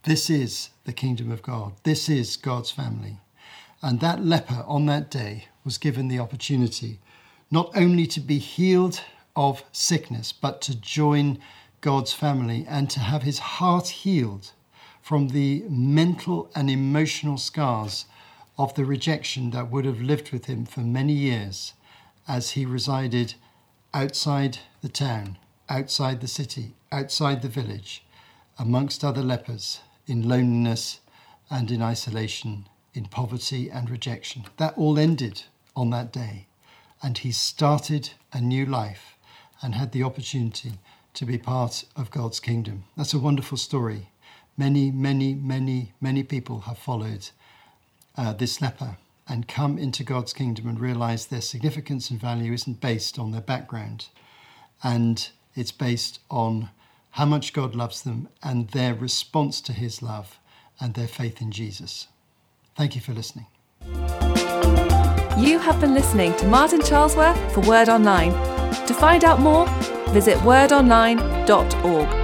This 0.03 0.29
is 0.29 0.71
the 0.83 0.91
kingdom 0.91 1.31
of 1.31 1.41
God. 1.41 1.71
This 1.83 2.09
is 2.09 2.35
God's 2.35 2.71
family. 2.71 3.15
And 3.81 4.01
that 4.01 4.25
leper 4.25 4.65
on 4.67 4.87
that 4.87 5.09
day 5.09 5.45
was 5.63 5.77
given 5.77 6.09
the 6.09 6.19
opportunity 6.19 6.99
not 7.53 7.69
only 7.75 8.07
to 8.07 8.19
be 8.19 8.39
healed 8.39 8.99
of 9.35 9.63
sickness, 9.71 10.31
but 10.31 10.59
to 10.59 10.75
join 10.75 11.37
God's 11.81 12.11
family 12.11 12.65
and 12.67 12.89
to 12.89 12.99
have 12.99 13.21
his 13.21 13.37
heart 13.37 13.89
healed 13.89 14.53
from 15.03 15.27
the 15.27 15.63
mental 15.69 16.49
and 16.55 16.67
emotional 16.67 17.37
scars 17.37 18.05
of 18.57 18.73
the 18.73 18.85
rejection 18.85 19.51
that 19.51 19.69
would 19.69 19.85
have 19.85 20.01
lived 20.01 20.31
with 20.31 20.45
him 20.45 20.65
for 20.65 20.79
many 20.79 21.13
years 21.13 21.73
as 22.27 22.51
he 22.51 22.65
resided 22.65 23.35
outside 23.93 24.57
the 24.81 24.89
town, 24.89 25.37
outside 25.69 26.21
the 26.21 26.27
city, 26.27 26.73
outside 26.91 27.43
the 27.43 27.47
village, 27.47 28.03
amongst 28.57 29.03
other 29.03 29.21
lepers, 29.21 29.81
in 30.07 30.27
loneliness 30.27 31.01
and 31.51 31.69
in 31.69 31.83
isolation, 31.83 32.67
in 32.95 33.05
poverty 33.05 33.69
and 33.69 33.91
rejection. 33.91 34.43
That 34.57 34.75
all 34.75 34.97
ended 34.97 35.43
on 35.75 35.91
that 35.91 36.11
day, 36.11 36.47
and 37.03 37.19
he 37.19 37.31
started 37.31 38.11
a 38.31 38.39
new 38.39 38.65
life 38.65 39.17
and 39.61 39.75
had 39.75 39.91
the 39.91 40.03
opportunity 40.03 40.73
to 41.13 41.25
be 41.25 41.37
part 41.37 41.83
of 41.95 42.09
God's 42.09 42.39
kingdom. 42.39 42.85
That's 42.97 43.13
a 43.13 43.19
wonderful 43.19 43.57
story. 43.57 44.09
Many, 44.57 44.89
many, 44.89 45.35
many, 45.35 45.93
many 45.99 46.23
people 46.23 46.61
have 46.61 46.77
followed 46.77 47.29
uh, 48.17 48.33
this 48.33 48.61
leper 48.61 48.97
and 49.27 49.47
come 49.47 49.77
into 49.77 50.03
God's 50.03 50.33
kingdom 50.33 50.67
and 50.67 50.79
realize 50.79 51.27
their 51.27 51.41
significance 51.41 52.09
and 52.09 52.19
value 52.19 52.53
isn't 52.53 52.81
based 52.81 53.19
on 53.19 53.31
their 53.31 53.41
background. 53.41 54.07
And 54.81 55.29
it's 55.55 55.71
based 55.71 56.19
on 56.29 56.69
how 57.11 57.25
much 57.25 57.53
God 57.53 57.75
loves 57.75 58.01
them 58.01 58.29
and 58.41 58.69
their 58.69 58.93
response 58.93 59.61
to 59.61 59.73
his 59.73 60.01
love 60.01 60.39
and 60.79 60.93
their 60.93 61.07
faith 61.07 61.41
in 61.41 61.51
Jesus. 61.51 62.07
Thank 62.75 62.95
you 62.95 63.01
for 63.01 63.13
listening. 63.13 63.45
You 65.37 65.57
have 65.57 65.81
been 65.81 65.95
listening 65.95 66.35
to 66.37 66.47
Martin 66.47 66.79
Charlesworth 66.79 67.51
for 67.53 67.61
Word 67.61 67.89
Online. 67.89 68.31
To 68.85 68.93
find 68.93 69.23
out 69.23 69.39
more, 69.39 69.67
visit 70.09 70.37
wordonline.org. 70.39 72.22